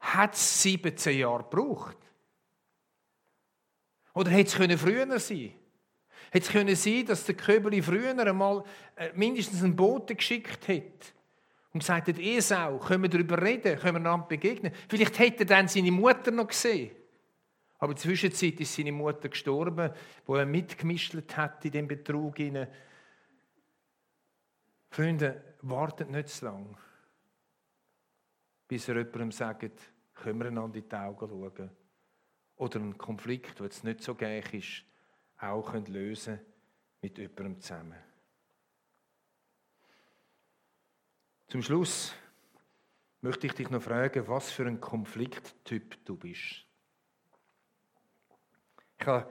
hat 0.00 0.34
es 0.34 0.62
17 0.62 1.18
Jahre 1.18 1.42
gebraucht? 1.42 1.96
Oder 4.14 4.30
hätte 4.30 4.48
es 4.64 4.80
früher 4.80 5.18
sein 5.18 5.38
können? 5.38 5.54
Hätte 6.30 6.46
es 6.46 6.52
können 6.52 6.76
sein, 6.76 7.06
dass 7.06 7.24
der 7.24 7.34
Köbeli 7.34 7.82
früher 7.82 8.18
einmal 8.18 8.64
äh, 8.96 9.10
mindestens 9.14 9.62
einen 9.62 9.76
Boten 9.76 10.16
geschickt 10.16 10.68
hat 10.68 11.14
und 11.72 11.80
gesagt 11.80 12.08
hat, 12.08 12.18
Esau, 12.18 12.78
können 12.78 13.04
wir 13.04 13.10
darüber 13.10 13.40
reden, 13.40 13.78
können 13.78 13.94
wir 13.94 14.10
einander 14.10 14.26
begegnen. 14.26 14.72
Vielleicht 14.88 15.18
hätte 15.18 15.40
er 15.40 15.46
dann 15.46 15.68
seine 15.68 15.90
Mutter 15.90 16.30
noch 16.30 16.48
gesehen. 16.48 16.90
Aber 17.78 17.92
in 17.92 17.96
der 17.96 18.02
Zwischenzeit 18.02 18.60
ist 18.60 18.74
seine 18.74 18.92
Mutter 18.92 19.28
gestorben, 19.28 19.92
wo 20.26 20.34
er 20.34 20.46
mitgemischt 20.46 21.14
hat 21.36 21.64
in 21.64 21.70
dem 21.70 21.88
Betrug. 21.88 22.36
Freunde, 24.90 25.56
wartet 25.62 26.10
nicht 26.10 26.28
zu 26.28 26.46
lange, 26.46 26.76
bis 28.66 28.88
er 28.88 28.96
jemandem 28.96 29.32
sagt, 29.32 29.92
können 30.14 30.40
wir 30.40 30.46
einander 30.46 30.78
in 30.78 30.88
die 30.88 30.96
Augen 30.96 31.28
schauen. 31.28 31.70
Oder 32.56 32.80
einen 32.80 32.98
Konflikt, 32.98 33.58
der 33.58 33.66
jetzt 33.66 33.84
nicht 33.84 34.02
so 34.02 34.14
gleich 34.14 34.52
ist, 34.52 34.84
auch 35.38 35.72
lösen 35.86 36.40
mit 37.00 37.18
jemandem 37.18 37.60
zusammen. 37.60 37.98
Zum 41.46 41.62
Schluss 41.62 42.12
möchte 43.20 43.46
ich 43.46 43.54
dich 43.54 43.70
noch 43.70 43.82
fragen, 43.82 44.26
was 44.26 44.50
für 44.50 44.66
ein 44.66 44.80
Konflikttyp 44.80 46.04
du 46.04 46.16
bist. 46.16 46.67
Ich 48.98 49.06
habe 49.06 49.26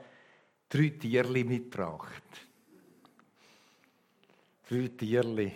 drei 0.69 0.89
Tierli 0.89 1.43
mitgebracht. 1.43 2.23
Drei 4.69 4.87
Tierli. 4.89 5.51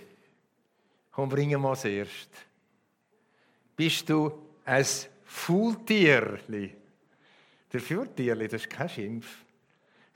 Komm, 1.12 1.30
bringen 1.30 1.62
wir 1.62 1.70
das 1.70 1.86
erst. 1.86 2.30
Bist 3.76 4.10
du 4.10 4.32
ein 4.66 4.86
Faultierli? 5.26 6.76
Der 7.72 7.80
Faultierli, 7.80 8.48
das 8.48 8.62
ist 8.62 8.70
kein 8.70 8.90
Schimpf 8.90 9.46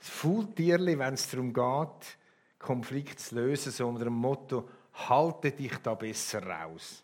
das 0.06 0.14
Faultierli, 0.14 0.98
wenn 0.98 1.14
es 1.14 1.28
darum 1.30 1.52
geht, 1.52 2.18
Konflikt 2.58 3.20
zu 3.20 3.34
lösen, 3.34 3.72
so 3.72 3.88
unter 3.88 4.04
dem 4.04 4.14
Motto, 4.14 4.68
halte 5.08 5.52
dich 5.52 5.76
da 5.82 5.94
besser 5.94 6.46
raus. 6.46 7.02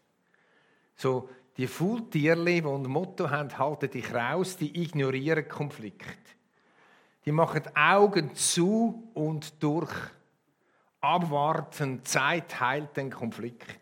So, 0.97 1.29
die 1.57 1.67
Faultierli, 1.67 2.61
die 2.63 2.69
ein 2.69 2.83
Motto 2.83 3.29
haben, 3.29 3.57
halte 3.59 3.89
dich 3.89 4.13
raus, 4.13 4.57
die 4.57 4.83
ignorieren 4.83 5.49
Konflikt. 5.49 6.37
Die 7.25 7.33
machen 7.33 7.63
Augen 7.75 8.35
zu 8.35 9.11
und 9.15 9.63
durch. 9.63 9.95
Abwarten, 11.01 12.05
Zeit 12.05 12.61
heilt 12.61 12.97
den 12.97 13.11
Konflikt. 13.11 13.79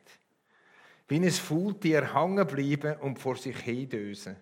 Wie 1.08 1.16
ein 1.16 1.30
Faultier 1.30 2.14
hängen 2.14 2.46
bleiben 2.46 2.96
und 3.00 3.18
vor 3.18 3.36
sich 3.36 3.56
hindösen. 3.58 4.36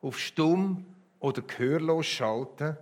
Auf 0.00 0.18
stumm 0.18 0.86
oder 1.18 1.42
gehörlos 1.42 2.06
schalten 2.06 2.76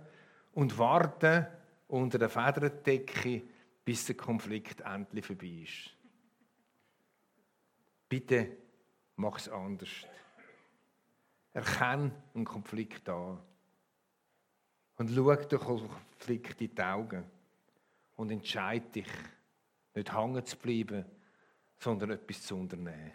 und 0.53 0.77
warten 0.77 1.47
unter 1.87 2.19
der 2.19 2.29
Federdecke, 2.29 3.41
bis 3.83 4.05
der 4.05 4.15
Konflikt 4.15 4.81
endlich 4.81 5.25
vorbei 5.25 5.63
ist. 5.63 5.95
Bitte 8.07 8.57
mach 9.15 9.37
es 9.37 9.49
anders. 9.49 9.89
Erkenne 11.53 12.11
einen 12.33 12.45
Konflikt 12.45 13.09
an. 13.09 13.39
Und 15.03 15.13
schau 15.13 15.35
den 15.35 15.59
Konflikt 15.59 16.61
in 16.61 16.73
die 16.73 16.81
Augen. 16.81 17.25
Und 18.15 18.31
entscheide 18.31 18.85
dich, 18.87 19.07
nicht 19.93 20.13
hängen 20.15 20.45
zu 20.45 20.55
bleiben, 20.55 21.03
sondern 21.77 22.11
etwas 22.11 22.41
zu 22.43 22.55
unternehmen. 22.55 23.11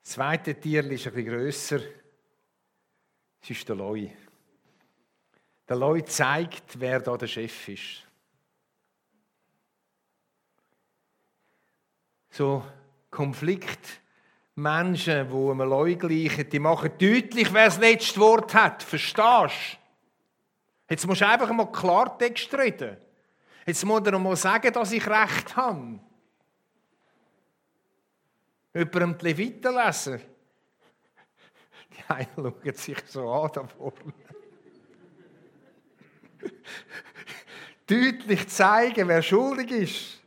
Das 0.00 0.12
zweite 0.12 0.54
Tier 0.60 0.88
ist 0.92 1.04
bisschen 1.06 1.26
grösser. 1.26 1.80
Es 3.40 3.50
ist 3.50 3.68
der 3.68 3.74
Loi. 3.74 4.08
Der 5.68 5.76
Loi 5.76 6.02
zeigt, 6.02 6.78
wer 6.78 7.00
da 7.00 7.16
der 7.16 7.26
Chef 7.26 7.68
ist. 7.68 8.06
So 12.30 12.64
Konflikt. 13.10 14.01
Menschen, 14.54 15.28
die 15.28 15.34
einem 15.34 15.68
Loi 15.68 15.94
gleichen, 15.94 16.48
die 16.48 16.58
machen 16.58 16.90
deutlich, 16.98 17.52
wer 17.52 17.66
das 17.66 17.78
letzte 17.78 18.20
Wort 18.20 18.54
hat. 18.54 18.82
Verstehst 18.82 19.18
du? 19.18 20.90
Jetzt 20.90 21.06
musst 21.06 21.22
du 21.22 21.28
einfach 21.28 21.50
mal 21.52 21.72
Klartext 21.72 22.52
reden. 22.54 22.96
Jetzt 23.64 23.84
muss 23.84 24.02
er 24.04 24.18
mal 24.18 24.36
sagen, 24.36 24.72
dass 24.72 24.92
ich 24.92 25.06
Recht 25.06 25.56
habe 25.56 26.00
jemandem 28.74 29.18
die 29.18 29.24
Leviten 29.26 29.74
lesen. 29.74 30.20
Die 31.92 32.12
einen 32.12 32.28
schauen 32.34 32.74
sich 32.74 32.98
so 33.06 33.30
an 33.30 33.50
da 33.52 33.66
vorne. 33.66 34.14
Deutlich 37.86 38.48
zeigen, 38.48 39.08
wer 39.08 39.22
schuldig 39.22 39.70
ist. 39.70 40.21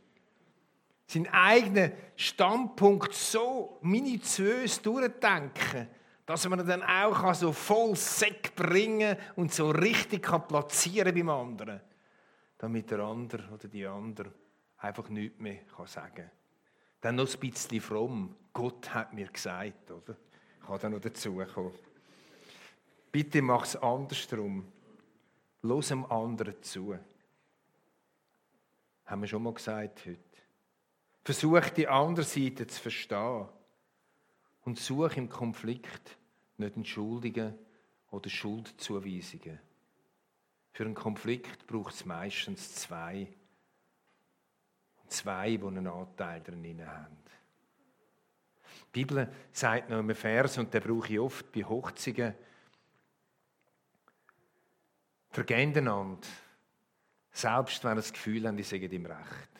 Seinen 1.06 1.28
eigenen 1.28 1.92
Standpunkt 2.16 3.14
so 3.14 3.78
minutiös 3.82 4.82
durchdenken, 4.82 5.88
dass 6.24 6.48
man 6.48 6.60
ihn 6.60 6.66
dann 6.66 6.82
auch 6.82 7.32
so 7.34 7.52
voll 7.52 7.94
Sekt 7.94 8.56
bringen 8.56 9.16
und 9.36 9.54
so 9.54 9.70
richtig 9.70 10.26
platzieren 10.48 11.14
beim 11.14 11.28
anderen. 11.28 11.80
Damit 12.58 12.90
der 12.90 13.00
andere 13.00 13.48
oder 13.52 13.68
die 13.68 13.86
andere 13.86 14.32
einfach 14.78 15.08
nichts 15.08 15.38
mehr 15.38 15.60
sagen 15.84 16.14
kann. 16.14 16.30
Dann 17.00 17.16
noch 17.16 17.32
ein 17.32 17.40
bisschen 17.40 17.80
fromm. 17.80 18.34
Gott 18.52 18.92
hat 18.92 19.12
mir 19.12 19.28
gesagt, 19.28 19.90
oder? 19.90 20.16
Ich 20.60 20.66
kann 20.66 20.78
da 20.80 20.88
noch 20.88 21.00
dazukommen. 21.00 21.72
Bitte 23.12 23.42
mach 23.42 23.64
es 23.64 23.76
andersrum. 23.76 24.66
Los 25.62 25.88
dem 25.88 26.04
anderen 26.10 26.60
zu. 26.62 26.98
Haben 29.04 29.20
wir 29.20 29.28
schon 29.28 29.42
mal 29.42 29.54
gesagt 29.54 30.00
heute. 30.06 30.25
Versuch 31.26 31.70
die 31.70 31.88
andere 31.88 32.24
Seite 32.24 32.68
zu 32.68 32.80
verstehen. 32.80 33.48
Und 34.62 34.78
such 34.78 35.16
im 35.16 35.28
Konflikt 35.28 36.16
nicht 36.56 36.76
entschuldigen 36.76 37.58
oder 38.12 38.30
Schuldzuweisungen. 38.30 39.58
Für 40.70 40.84
einen 40.84 40.94
Konflikt 40.94 41.66
braucht 41.66 41.94
es 41.94 42.04
meistens 42.04 42.76
zwei. 42.76 43.26
Zwei, 45.08 45.56
die 45.56 45.66
einen 45.66 45.88
Anteil 45.88 46.42
darin 46.42 46.86
haben. 46.86 47.16
Die 48.94 49.04
Bibel 49.04 49.28
sagt 49.50 49.90
noch 49.90 49.98
einen 49.98 50.14
Vers, 50.14 50.58
und 50.58 50.72
den 50.72 50.80
brauche 50.80 51.12
ich 51.12 51.18
oft 51.18 51.50
bei 51.50 51.64
Hochzeiten. 51.64 52.34
Vergeht 55.30 55.76
einander, 55.76 56.28
selbst 57.32 57.82
wenn 57.82 57.96
das 57.96 58.12
Gefühl 58.12 58.46
haben, 58.46 58.56
die 58.56 58.62
sagen 58.62 58.92
im 58.92 59.06
Recht. 59.06 59.55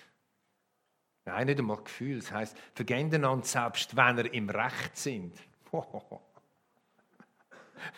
Nein, 1.27 1.47
nicht 1.47 1.59
einmal 1.59 1.83
Gefühl. 1.83 2.21
Das 2.21 2.33
heisst, 2.33 2.57
vergeht 2.75 3.12
einander, 3.12 3.45
selbst 3.45 3.95
wenn 3.97 4.19
ihr 4.19 4.33
im 4.33 4.49
Recht 4.49 4.97
sind. 4.97 5.35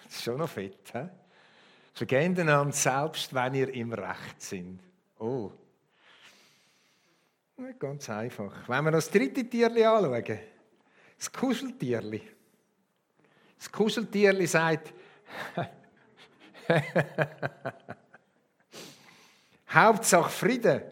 Das 0.04 0.16
ist 0.16 0.24
schon 0.24 0.38
noch 0.38 0.48
fett. 0.48 0.92
He? 0.92 1.08
Vergeht 1.94 2.38
einander, 2.38 2.72
selbst 2.72 3.32
wenn 3.32 3.54
ihr 3.54 3.72
im 3.72 3.92
Recht 3.92 4.42
sind. 4.42 4.80
Oh. 5.18 5.52
Nicht 7.56 7.78
ganz 7.78 8.10
einfach. 8.10 8.68
Wenn 8.68 8.84
wir 8.84 8.90
das 8.90 9.08
dritte 9.08 9.48
Tierli 9.48 9.84
anschauen, 9.84 10.40
das 11.16 11.32
Kuscheltierli. 11.32 12.22
Das 13.56 13.70
Kuscheltierli 13.70 14.46
sagt, 14.46 14.92
Hauptsache 19.70 20.30
Frieden. 20.30 20.82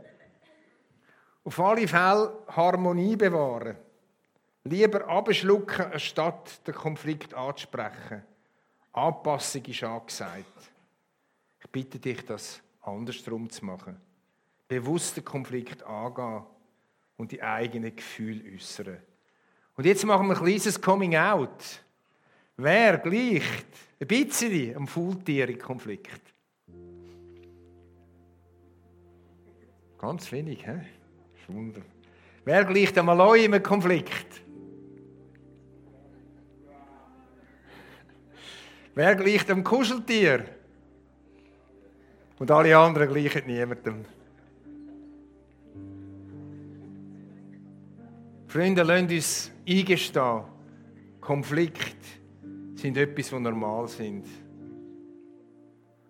Auf 1.47 1.61
alle 1.61 1.87
Fälle 1.87 2.43
Harmonie 2.49 3.15
bewahren. 3.15 3.77
Lieber 4.65 5.07
abschlucken, 5.07 5.93
anstatt 5.93 6.67
den 6.67 6.75
Konflikt 6.75 7.33
anzusprechen. 7.35 8.25
Anpassung 8.93 9.65
ist 9.67 9.85
angesagt. 9.85 10.73
Ich 11.61 11.71
bitte 11.71 12.01
dich, 12.01 12.27
das 12.27 12.61
andersrum 12.83 13.49
zu 13.49 13.65
machen. 13.65 13.97
Bewusst 14.67 15.19
den 15.19 15.25
Konflikt 15.25 15.85
angehen 15.85 16.43
und 17.17 17.31
die 17.31 17.41
eigenen 17.41 17.95
Gefühle 17.95 18.53
äußern. 18.53 18.99
Und 19.77 19.87
jetzt 19.87 20.05
machen 20.05 20.27
wir 20.27 20.37
ein 20.37 20.43
kleines 20.43 20.81
Coming 20.81 21.15
Out. 21.17 21.81
Wer 22.57 22.99
gleicht 22.99 23.67
ein 24.01 24.09
bisschen 24.09 24.75
am 24.75 24.89
Faultier-Konflikt? 24.89 26.23
Ganz 29.97 30.33
wenig, 30.33 30.67
hä? 30.67 30.81
Wunder. 31.49 31.83
Wer 32.45 32.65
gleicht 32.65 32.97
am 32.99 33.07
Maloi 33.07 33.45
im 33.45 33.63
Konflikt? 33.63 34.43
Wer 38.95 39.15
gleicht 39.15 39.51
am 39.51 39.63
Kuscheltier? 39.63 40.45
Und 42.39 42.51
alle 42.51 42.77
anderen 42.77 43.13
gleichen 43.13 43.47
niemandem. 43.47 44.05
Freunde, 48.47 48.83
lasst 48.83 49.11
uns 49.11 49.51
eingestehen, 49.69 50.43
Konflikt 51.21 51.97
sind 52.77 52.97
etwas, 52.97 53.33
was 53.33 53.41
normal 53.41 53.89
sind. 53.89 54.27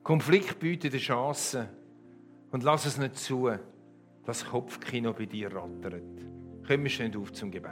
Konflikt 0.02 0.58
bietet 0.58 0.92
eine 0.92 1.00
Chance. 1.00 1.68
Und 2.52 2.62
lass 2.62 2.86
es 2.86 2.98
nicht 2.98 3.16
zu, 3.16 3.50
das 4.26 4.44
Kopfkino 4.44 5.12
bei 5.12 5.26
dir 5.26 5.54
rattert. 5.54 6.02
Kommen 6.66 6.82
wir 6.82 6.90
schön 6.90 7.14
auf 7.16 7.32
zum 7.32 7.50
Gebet. 7.50 7.70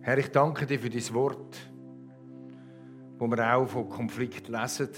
Herr, 0.00 0.16
ich 0.16 0.30
danke 0.30 0.64
dir 0.64 0.80
für 0.80 0.88
dein 0.88 1.14
Wort, 1.14 1.58
wo 3.18 3.26
wir 3.26 3.54
auch 3.54 3.66
von 3.66 3.90
Konflikt 3.90 4.48
lesen. 4.48 4.88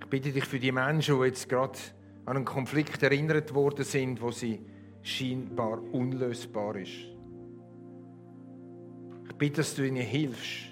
Ich 0.00 0.06
bitte 0.06 0.32
dich 0.32 0.46
für 0.46 0.58
die 0.58 0.72
Menschen, 0.72 1.20
die 1.20 1.26
jetzt 1.26 1.50
gerade 1.50 1.78
an 2.28 2.36
einen 2.36 2.44
Konflikt 2.44 3.02
erinnert 3.02 3.54
worden 3.54 3.86
sind, 3.86 4.20
wo 4.20 4.30
sie 4.30 4.60
scheinbar 5.00 5.82
unlösbar 5.94 6.76
ist. 6.76 6.92
Ich 9.24 9.34
bitte, 9.38 9.56
dass 9.56 9.74
du 9.74 9.86
ihnen 9.86 10.04
hilfst, 10.04 10.66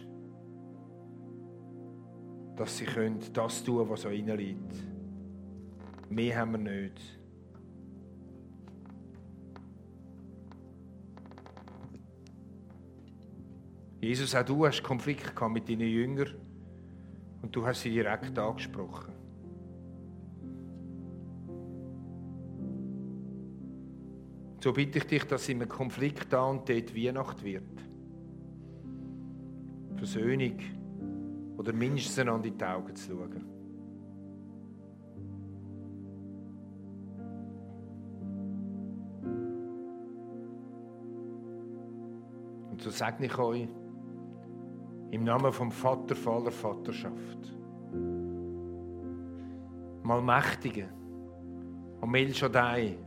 dass 2.56 2.76
sie 2.76 2.84
können 2.84 3.20
das 3.32 3.64
tun 3.64 3.88
was 3.88 4.04
an 4.04 4.12
ihnen 4.12 4.36
liegt. 4.36 4.74
Mehr 6.10 6.38
haben 6.38 6.52
wir 6.52 6.58
nicht. 6.58 7.00
Jesus, 14.02 14.34
auch 14.34 14.44
du 14.44 14.66
hast 14.66 14.82
Konflikt 14.82 15.32
mit 15.48 15.70
deinen 15.70 15.88
Jüngern 15.88 16.34
und 17.40 17.56
du 17.56 17.66
hast 17.66 17.80
sie 17.80 17.92
direkt 17.92 18.38
angesprochen. 18.38 19.15
So 24.66 24.72
bitte 24.72 24.98
ich 24.98 25.06
dich, 25.06 25.22
dass 25.22 25.48
einem 25.48 25.68
Konflikt 25.68 26.32
da 26.32 26.42
und 26.46 26.68
dort 26.68 26.92
Weihnacht 26.92 27.44
wird. 27.44 27.62
Versöhnung 29.94 30.58
oder 31.56 31.72
mindestens 31.72 32.26
an 32.26 32.42
die 32.42 32.52
Augen 32.64 32.96
zu 32.96 33.12
schauen. 33.12 33.44
Und 42.72 42.82
so 42.82 42.90
segne 42.90 43.26
ich 43.26 43.38
euch, 43.38 43.68
im 45.12 45.22
Namen 45.22 45.52
vom 45.52 45.70
Vater 45.70 46.16
voller 46.16 46.50
Vaterschaft. 46.50 47.54
Mal 50.02 50.20
Mächtige, 50.20 50.88
am 52.00 52.12
El 52.16 52.34
Shaddai, 52.34 53.05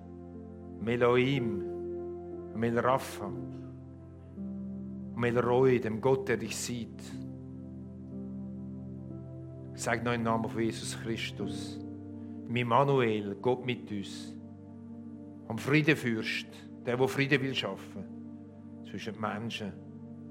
Meloim, 0.82 1.64
Mel 2.56 2.80
Rapha, 2.80 3.32
Mel 5.16 5.40
Roy, 5.40 5.80
dem 5.80 6.00
Gott, 6.00 6.28
der 6.30 6.38
dich 6.38 6.56
sieht. 6.56 7.02
Sag 9.76 10.04
noch 10.04 10.14
im 10.14 10.24
Namen 10.24 10.50
von 10.50 10.62
Jesus 10.62 10.98
Christus, 11.02 11.80
Immanuel, 12.54 13.36
Gott 13.42 13.66
mit 13.66 13.92
uns, 13.92 14.36
am 15.48 15.58
Friedefürst, 15.58 16.48
der, 16.86 16.98
der 16.98 17.08
Frieden 17.08 17.42
will 17.42 17.54
schaffen 17.54 18.04
zwischen 18.90 19.20
Menschen 19.20 19.72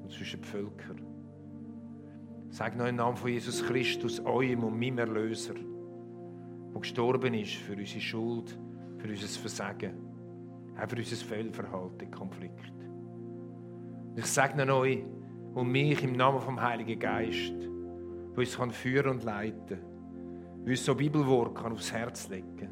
und 0.03 0.11
zwischen 0.11 0.43
Völkern. 0.43 1.01
Sag 2.51 2.77
noch 2.77 2.87
im 2.87 2.97
Namen 2.97 3.17
von 3.17 3.31
Jesus 3.31 3.65
Christus, 3.65 4.21
eurem 4.21 4.65
und 4.65 4.79
meinem 4.79 4.99
Erlöser, 4.99 5.55
der 5.55 6.81
gestorben 6.81 7.35
ist 7.35 7.55
für 7.55 7.75
unsere 7.75 8.01
Schuld, 8.01 8.59
für 8.99 9.09
unser 9.09 9.29
Versagen, 9.29 10.08
für 10.87 10.97
unser 10.97 11.17
Fehlverhalten, 11.17 12.11
Konflikt. 12.11 12.73
Ich 14.17 14.27
segne 14.27 14.73
euch 14.75 15.05
und 15.55 15.71
mich 15.71 16.03
im 16.03 16.13
Namen 16.13 16.41
vom 16.41 16.61
Heiligen 16.61 16.99
Geist, 16.99 17.55
der 17.61 18.39
uns 18.39 18.57
kann 18.57 18.71
führen 18.71 19.11
und 19.11 19.25
leiten 19.25 19.67
kann, 19.67 20.65
uns 20.65 20.85
so 20.85 20.95
Bibelwort 20.95 21.55
kann 21.57 21.73
aufs 21.73 21.93
Herz 21.93 22.29
legen 22.29 22.71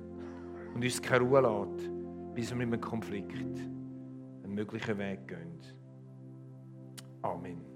und 0.74 0.84
uns 0.84 1.00
keine 1.00 1.24
Ruhe 1.24 1.40
lässt, 1.40 1.90
bis 2.34 2.50
wir 2.50 2.56
mit 2.56 2.72
einem 2.72 2.80
Konflikt 2.80 3.32
einen 3.32 4.54
möglichen 4.54 4.98
Weg 4.98 5.26
gehen. 5.26 5.60
Amen. 7.22 7.75